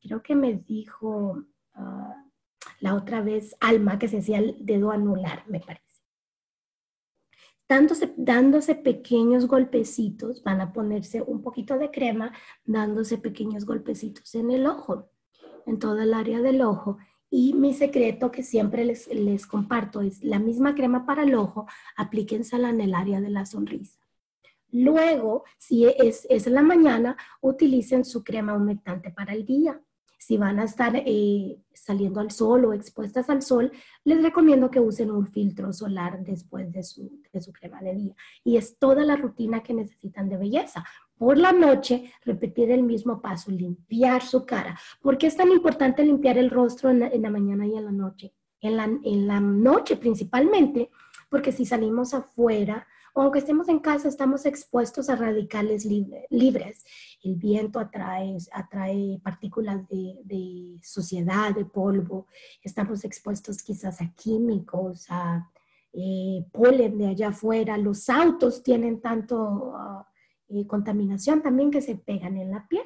creo 0.00 0.22
que 0.22 0.34
me 0.34 0.54
dijo 0.54 1.44
ah, 1.74 2.24
la 2.80 2.94
otra 2.94 3.20
vez 3.20 3.54
Alma 3.60 3.98
que 3.98 4.08
se 4.08 4.18
hacía 4.18 4.38
el 4.38 4.56
dedo 4.60 4.90
anular, 4.90 5.44
me 5.46 5.60
parece 5.60 5.89
dándose, 8.16 8.74
pequeños 8.74 9.46
golpecitos, 9.46 10.42
van 10.42 10.60
a 10.60 10.72
ponerse 10.72 11.22
un 11.22 11.40
poquito 11.40 11.78
de 11.78 11.90
crema, 11.90 12.32
dándose 12.64 13.16
pequeños 13.18 13.64
golpecitos 13.64 14.34
en 14.34 14.50
el 14.50 14.66
ojo, 14.66 15.08
en 15.66 15.78
toda 15.78 16.02
el 16.02 16.14
área 16.14 16.40
del 16.40 16.62
ojo. 16.62 16.98
Y 17.30 17.54
mi 17.54 17.72
secreto 17.72 18.32
que 18.32 18.42
siempre 18.42 18.84
les, 18.84 19.06
les 19.14 19.46
comparto 19.46 20.00
es 20.00 20.24
la 20.24 20.40
misma 20.40 20.74
crema 20.74 21.06
para 21.06 21.22
el 21.22 21.36
ojo, 21.36 21.66
aplíquensela 21.96 22.70
en 22.70 22.80
el 22.80 22.92
área 22.92 23.20
de 23.20 23.30
la 23.30 23.46
sonrisa. 23.46 24.00
Luego, 24.72 25.44
si 25.58 25.86
es, 25.86 26.26
es 26.28 26.46
en 26.48 26.54
la 26.54 26.62
mañana, 26.62 27.16
utilicen 27.40 28.04
su 28.04 28.24
crema 28.24 28.54
humectante 28.54 29.10
para 29.10 29.32
el 29.32 29.44
día 29.46 29.80
si 30.20 30.36
van 30.36 30.58
a 30.58 30.64
estar 30.64 30.92
eh, 30.94 31.58
saliendo 31.72 32.20
al 32.20 32.30
sol 32.30 32.66
o 32.66 32.74
expuestas 32.74 33.30
al 33.30 33.40
sol, 33.40 33.72
les 34.04 34.22
recomiendo 34.22 34.70
que 34.70 34.78
usen 34.78 35.10
un 35.10 35.26
filtro 35.26 35.72
solar 35.72 36.22
después 36.22 36.70
de 36.70 36.82
su, 36.82 37.22
de 37.32 37.40
su 37.40 37.52
crema 37.52 37.80
de 37.80 37.94
día. 37.94 38.14
Y 38.44 38.58
es 38.58 38.78
toda 38.78 39.02
la 39.02 39.16
rutina 39.16 39.62
que 39.62 39.72
necesitan 39.72 40.28
de 40.28 40.36
belleza. 40.36 40.84
Por 41.16 41.38
la 41.38 41.52
noche, 41.52 42.12
repetir 42.22 42.70
el 42.70 42.82
mismo 42.82 43.22
paso, 43.22 43.50
limpiar 43.50 44.20
su 44.20 44.44
cara. 44.44 44.78
¿Por 45.00 45.16
qué 45.16 45.26
es 45.26 45.36
tan 45.38 45.50
importante 45.50 46.04
limpiar 46.04 46.36
el 46.36 46.50
rostro 46.50 46.90
en 46.90 47.00
la, 47.00 47.30
mañana 47.30 47.66
y 47.66 47.74
en 47.74 47.86
la 47.86 47.92
noche? 47.92 48.34
En 48.60 48.76
la, 48.76 48.84
en 48.84 49.26
la 49.26 49.40
noche 49.40 49.96
principalmente, 49.96 50.90
porque 51.30 51.50
si 51.50 51.64
salimos 51.64 52.12
afuera, 52.12 52.86
aunque 53.14 53.40
estemos 53.40 53.68
en 53.68 53.78
casa, 53.78 54.08
estamos 54.08 54.46
expuestos 54.46 55.08
a 55.10 55.16
radicales 55.16 55.84
libres. 55.84 56.84
El 57.22 57.36
viento 57.36 57.78
atrae, 57.78 58.36
atrae 58.52 59.20
partículas 59.22 59.86
de, 59.88 60.78
suciedad, 60.82 61.54
de 61.54 61.64
polvo. 61.64 62.26
Estamos 62.62 63.04
expuestos 63.04 63.62
quizás 63.62 64.00
a 64.00 64.12
químicos, 64.14 65.06
a 65.08 65.50
eh, 65.92 66.44
polen 66.52 66.98
de 66.98 67.08
allá 67.08 67.28
afuera. 67.28 67.76
Los 67.76 68.08
autos 68.08 68.62
tienen 68.62 69.00
tanto 69.00 69.72
ah, 69.74 70.06
eh, 70.48 70.66
contaminación 70.66 71.42
también 71.42 71.70
que 71.70 71.82
se 71.82 71.96
pegan 71.96 72.36
en 72.36 72.50
la 72.50 72.66
piel. 72.68 72.84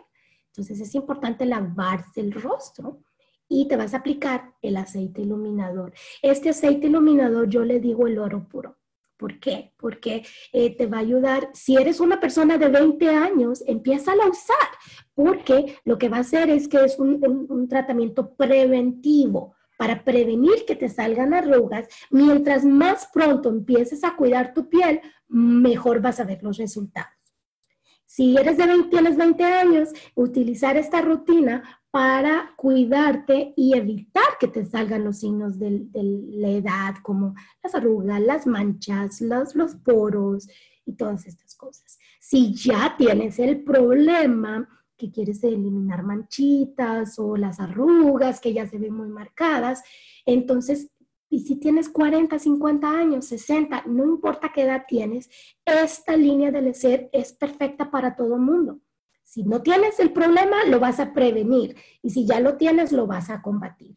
Entonces 0.48 0.80
es 0.80 0.94
importante 0.94 1.44
lavarse 1.46 2.20
el 2.20 2.32
rostro 2.32 3.02
y 3.48 3.68
te 3.68 3.76
vas 3.76 3.94
a 3.94 3.98
aplicar 3.98 4.54
el 4.62 4.76
aceite 4.76 5.22
iluminador. 5.22 5.92
Este 6.22 6.50
aceite 6.50 6.86
iluminador 6.86 7.48
yo 7.48 7.64
le 7.64 7.80
digo 7.80 8.06
el 8.06 8.18
oro 8.18 8.48
puro. 8.48 8.76
¿Por 9.16 9.38
qué? 9.38 9.72
Porque 9.76 10.24
eh, 10.52 10.76
te 10.76 10.86
va 10.86 10.98
a 10.98 11.00
ayudar. 11.00 11.50
Si 11.54 11.76
eres 11.76 12.00
una 12.00 12.20
persona 12.20 12.58
de 12.58 12.68
20 12.68 13.08
años, 13.10 13.62
empieza 13.66 14.12
a 14.12 14.28
usar, 14.28 14.68
porque 15.14 15.76
lo 15.84 15.98
que 15.98 16.08
va 16.08 16.18
a 16.18 16.20
hacer 16.20 16.50
es 16.50 16.66
que 16.68 16.84
es 16.84 16.98
un, 16.98 17.68
tratamiento 17.68 18.34
preventivo 18.34 19.54
para 19.78 20.04
prevenir 20.04 20.64
que 20.66 20.76
te 20.76 20.88
salgan 20.88 21.32
arrugas. 21.32 21.86
Mientras 22.10 22.64
más 22.64 23.08
pronto 23.12 23.48
empieces 23.48 24.02
a 24.04 24.16
cuidar 24.16 24.52
tu 24.52 24.68
piel, 24.68 25.00
mejor 25.28 26.00
vas 26.00 26.20
a 26.20 26.24
ver 26.24 26.42
los 26.42 26.58
resultados. 26.58 27.12
Si 28.06 28.36
eres 28.36 28.56
de 28.56 28.66
20, 28.66 28.88
tienes 28.90 29.16
20 29.16 29.44
años, 29.44 29.88
utilizar 30.14 30.76
esta 30.76 31.00
rutina 31.00 31.83
para 31.94 32.52
cuidarte 32.56 33.54
y 33.56 33.76
evitar 33.76 34.24
que 34.40 34.48
te 34.48 34.64
salgan 34.64 35.04
los 35.04 35.18
signos 35.20 35.60
de, 35.60 35.86
la 35.94 36.48
edad, 36.48 36.94
como 37.04 37.36
las 37.62 37.72
arrugas, 37.76 38.20
las 38.20 38.48
manchas, 38.48 39.20
los, 39.20 39.54
los 39.54 39.76
poros 39.76 40.48
y 40.84 40.94
todas 40.94 41.24
estas 41.24 41.54
cosas. 41.54 42.00
Si 42.18 42.52
ya 42.52 42.96
tienes 42.98 43.38
el 43.38 43.62
problema 43.62 44.68
que 44.96 45.12
quieres 45.12 45.44
eliminar 45.44 46.02
manchitas 46.02 47.16
o 47.20 47.36
las 47.36 47.60
arrugas 47.60 48.40
que 48.40 48.52
ya 48.52 48.66
se 48.66 48.78
ven 48.78 48.94
muy 48.94 49.08
marcadas, 49.08 49.84
entonces 50.26 50.90
y 51.30 51.42
si 51.42 51.54
tienes 51.54 51.88
40, 51.88 52.40
50 52.40 52.90
años, 52.90 53.26
60, 53.26 53.84
no 53.86 54.04
importa 54.04 54.50
qué 54.52 54.62
edad 54.62 54.84
tienes, 54.88 55.30
esta 55.64 56.16
línea 56.16 56.50
del 56.50 56.74
ser 56.74 57.08
es 57.12 57.32
perfecta 57.32 57.88
para 57.88 58.16
todo 58.16 58.36
mundo. 58.36 58.80
Si 59.34 59.42
no 59.42 59.62
tienes 59.62 59.98
el 59.98 60.12
problema, 60.12 60.64
lo 60.68 60.78
vas 60.78 61.00
a 61.00 61.12
prevenir 61.12 61.74
y 62.04 62.10
si 62.10 62.24
ya 62.24 62.38
lo 62.38 62.56
tienes, 62.56 62.92
lo 62.92 63.08
vas 63.08 63.30
a 63.30 63.42
combatir. 63.42 63.96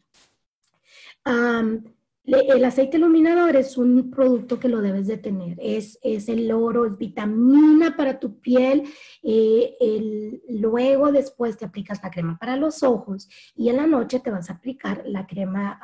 el 1.24 2.64
aceite 2.64 2.96
iluminador 2.96 3.54
es 3.54 3.78
un 3.78 4.10
producto 4.10 4.58
que 4.58 4.68
lo 4.68 4.80
debes 4.80 5.06
de 5.06 5.16
tener. 5.16 5.56
Es, 5.62 5.96
es 6.02 6.28
el 6.28 6.50
oro, 6.50 6.86
es 6.86 6.98
vitamina 6.98 7.96
para 7.96 8.18
tu 8.18 8.40
piel. 8.40 8.82
Eh, 9.22 10.40
luego, 10.48 11.12
después 11.12 11.56
te 11.56 11.66
aplicas 11.66 12.00
la 12.02 12.10
crema 12.10 12.36
para 12.36 12.56
los 12.56 12.82
ojos 12.82 13.28
y 13.54 13.68
en 13.68 13.76
la 13.76 13.86
noche 13.86 14.18
te 14.18 14.32
vas 14.32 14.50
a 14.50 14.54
aplicar 14.54 15.04
la 15.06 15.24
crema, 15.24 15.80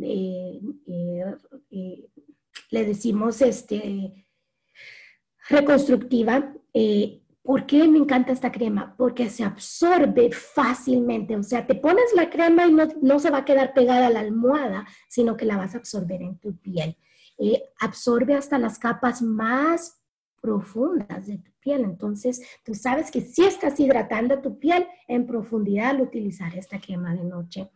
eh, 0.00 0.60
eh, 1.70 2.08
le 2.70 2.84
decimos, 2.84 3.42
este, 3.42 4.26
reconstructiva. 5.48 6.52
¿Por 7.42 7.66
qué 7.66 7.88
me 7.88 7.98
encanta 7.98 8.32
esta 8.32 8.52
crema? 8.52 8.94
Porque 8.96 9.28
se 9.28 9.42
absorbe 9.42 10.30
fácilmente. 10.32 11.36
O 11.36 11.42
sea, 11.42 11.66
te 11.66 11.74
pones 11.74 12.12
la 12.14 12.30
crema 12.30 12.66
y 12.66 12.72
no, 12.72 13.18
se 13.18 13.30
va 13.30 13.38
a 13.38 13.44
quedar 13.44 13.74
pegada 13.74 14.06
a 14.06 14.10
la 14.10 14.20
almohada, 14.20 14.86
sino 15.08 15.36
que 15.36 15.44
la 15.44 15.56
vas 15.56 15.74
a 15.74 15.78
absorber 15.78 16.22
en 16.22 16.38
tu 16.38 16.56
piel. 16.56 16.96
Eh, 17.38 17.62
absorbe 17.80 18.34
hasta 18.34 18.58
las 18.58 18.78
capas 18.78 19.22
más 19.22 20.00
profundas 20.40 21.26
de 21.26 21.38
tu 21.38 21.50
piel. 21.58 21.82
Entonces, 21.82 22.42
tú 22.64 22.74
sabes 22.74 23.10
que 23.10 23.20
si 23.20 23.44
estás 23.44 23.80
hidratando 23.80 24.40
tu 24.40 24.58
piel 24.58 24.86
en 25.08 25.26
profundidad 25.26 25.90
al 25.90 26.02
utilizar 26.02 26.56
esta 26.56 26.80
crema 26.80 27.14
de 27.14 27.24
noche. 27.24 27.70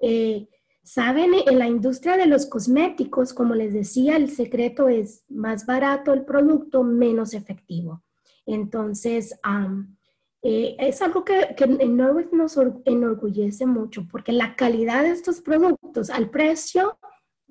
Eh, 0.00 0.48
Saben, 0.84 1.30
en 1.46 1.58
la 1.60 1.68
industria 1.68 2.16
de 2.16 2.26
los 2.26 2.46
cosméticos, 2.46 3.32
como 3.32 3.54
les 3.54 3.72
decía, 3.72 4.16
el 4.16 4.30
secreto 4.30 4.88
es 4.88 5.24
más 5.28 5.64
barato 5.64 6.12
el 6.12 6.24
producto, 6.24 6.82
menos 6.82 7.34
efectivo. 7.34 8.02
Entonces, 8.46 9.38
Eh, 10.44 10.74
es 10.80 11.00
algo 11.02 11.24
que, 11.24 11.54
que 11.56 11.68
Norwich 11.68 12.32
nos 12.32 12.58
enorgullece 12.84 13.64
mucho 13.64 14.08
porque 14.10 14.32
la 14.32 14.56
calidad 14.56 15.04
de 15.04 15.10
estos 15.10 15.40
productos 15.40 16.10
al 16.10 16.30
precio 16.30 16.98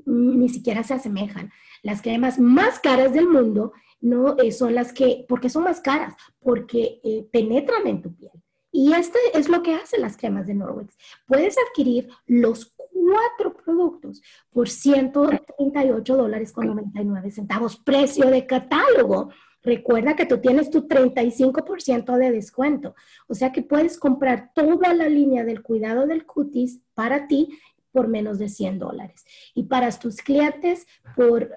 ni 0.06 0.50
siquiera 0.50 0.84
se 0.84 0.96
asemejan. 0.96 1.52
Las 1.84 2.02
cremas 2.02 2.38
más 2.40 2.80
caras 2.80 3.14
del 3.14 3.28
mundo 3.28 3.72
no 4.02 4.36
eh, 4.38 4.52
son 4.52 4.76
las 4.76 4.94
que, 4.94 5.26
porque 5.28 5.50
son 5.50 5.64
más 5.64 5.80
caras, 5.80 6.16
porque 6.40 7.00
eh, 7.04 7.28
penetran 7.32 7.88
en 7.88 8.02
tu 8.02 8.14
piel. 8.16 8.32
Y 8.72 8.94
este 8.94 9.20
es 9.34 9.50
lo 9.50 9.62
que 9.62 9.76
hacen 9.76 10.02
las 10.02 10.16
cremas 10.18 10.48
de 10.48 10.54
Norwex. 10.54 10.98
Puedes 11.28 11.56
adquirir 11.68 12.10
los 12.26 12.74
cuatro 12.90 13.54
productos 13.54 14.22
por 14.50 14.70
138 14.70 16.18
dólares 16.18 16.54
con 16.54 16.68
99 16.68 17.32
centavos, 17.32 17.78
precio 17.78 18.28
de 18.28 18.48
catálogo. 18.48 19.32
Recuerda 19.64 20.16
que 20.16 20.26
tú 20.26 20.40
tienes 20.40 20.70
tu 20.70 20.88
35% 20.88 22.18
de 22.18 22.32
descuento. 22.32 22.96
O 23.28 23.36
sea 23.36 23.52
que 23.52 23.62
puedes 23.62 23.98
comprar 23.98 24.52
toda 24.54 24.94
la 24.94 25.08
línea 25.08 25.44
del 25.44 25.62
cuidado 25.62 26.08
del 26.08 26.26
cutis 26.26 26.82
para 26.94 27.28
ti 27.28 27.50
por 27.92 28.08
menos 28.08 28.40
de 28.40 28.50
100 28.50 28.80
dólares. 28.80 29.26
Y 29.54 29.64
para 29.64 29.90
tus 29.92 30.18
clientes 30.18 30.88
por 31.16 31.52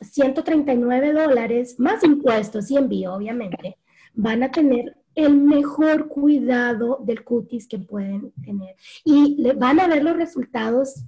139 0.00 1.08
ah, 1.08 1.12
dólares, 1.12 1.78
más 1.78 2.02
impuestos 2.04 2.70
y 2.70 2.76
envío, 2.76 3.14
obviamente, 3.14 3.78
van 4.14 4.42
a 4.42 4.50
tener 4.50 4.96
el 5.14 5.36
mejor 5.36 6.08
cuidado 6.08 7.00
del 7.04 7.24
cutis 7.24 7.66
que 7.66 7.78
pueden 7.78 8.32
tener. 8.44 8.76
Y 9.04 9.50
van 9.56 9.80
a 9.80 9.88
ver 9.88 10.04
los 10.04 10.16
resultados, 10.16 11.04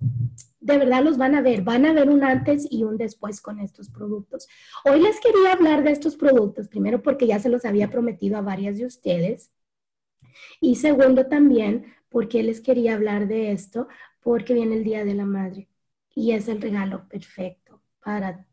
de 0.60 0.78
verdad 0.78 1.02
los 1.02 1.16
van 1.16 1.34
a 1.34 1.40
ver, 1.40 1.62
van 1.62 1.86
a 1.86 1.92
ver 1.92 2.10
un 2.10 2.22
antes 2.22 2.66
y 2.70 2.84
un 2.84 2.98
después 2.98 3.40
con 3.40 3.60
estos 3.60 3.88
productos. 3.88 4.46
Hoy 4.84 5.00
les 5.00 5.18
quería 5.20 5.52
hablar 5.52 5.82
de 5.82 5.92
estos 5.92 6.16
productos, 6.16 6.68
primero 6.68 7.02
porque 7.02 7.26
ya 7.26 7.38
se 7.38 7.48
los 7.48 7.64
había 7.64 7.90
prometido 7.90 8.36
a 8.36 8.42
varias 8.42 8.78
de 8.78 8.86
ustedes. 8.86 9.50
Y 10.60 10.76
segundo 10.76 11.26
también 11.26 11.86
porque 12.10 12.42
les 12.42 12.60
quería 12.60 12.94
hablar 12.94 13.26
de 13.26 13.52
esto, 13.52 13.88
porque 14.20 14.52
viene 14.52 14.76
el 14.76 14.84
Día 14.84 15.04
de 15.04 15.14
la 15.14 15.24
Madre 15.24 15.68
y 16.14 16.32
es 16.32 16.48
el 16.48 16.60
regalo 16.60 17.08
perfecto 17.08 17.80
para 18.04 18.46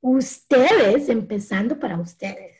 ustedes, 0.00 1.08
empezando 1.08 1.78
para 1.78 1.98
ustedes, 1.98 2.56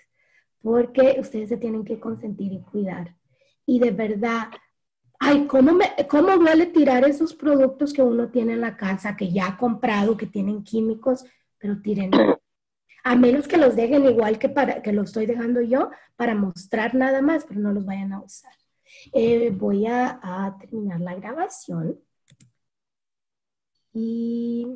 porque 0.62 1.16
ustedes 1.20 1.48
se 1.48 1.56
tienen 1.56 1.84
que 1.84 2.00
consentir 2.00 2.52
y 2.52 2.60
cuidar. 2.60 3.14
Y 3.66 3.78
de 3.78 3.92
verdad, 3.92 4.48
ay, 5.20 5.46
¿cómo, 5.46 5.72
me, 5.72 5.86
cómo 6.08 6.36
duele 6.36 6.66
tirar 6.66 7.04
esos 7.04 7.34
productos 7.34 7.92
que 7.92 8.02
uno 8.02 8.30
tiene 8.30 8.54
en 8.54 8.62
la 8.62 8.76
casa, 8.76 9.16
que 9.16 9.30
ya 9.30 9.46
ha 9.46 9.56
comprado, 9.58 10.16
que 10.16 10.26
tienen 10.26 10.64
químicos, 10.64 11.24
pero 11.58 11.80
tiren. 11.80 12.10
A 13.04 13.16
menos 13.16 13.46
que 13.46 13.56
los 13.56 13.76
dejen 13.76 14.04
igual 14.06 14.38
que, 14.38 14.48
para, 14.48 14.82
que 14.82 14.92
lo 14.92 15.02
estoy 15.02 15.26
dejando 15.26 15.60
yo, 15.60 15.90
para 16.16 16.34
mostrar 16.34 16.94
nada 16.94 17.22
más, 17.22 17.44
pero 17.46 17.60
no 17.60 17.72
los 17.72 17.84
vayan 17.84 18.12
a 18.12 18.20
usar. 18.20 18.52
Eh, 19.12 19.50
voy 19.50 19.86
a 19.86 20.56
terminar 20.58 21.00
la 21.00 21.14
grabación. 21.14 22.00
Y 23.92 24.66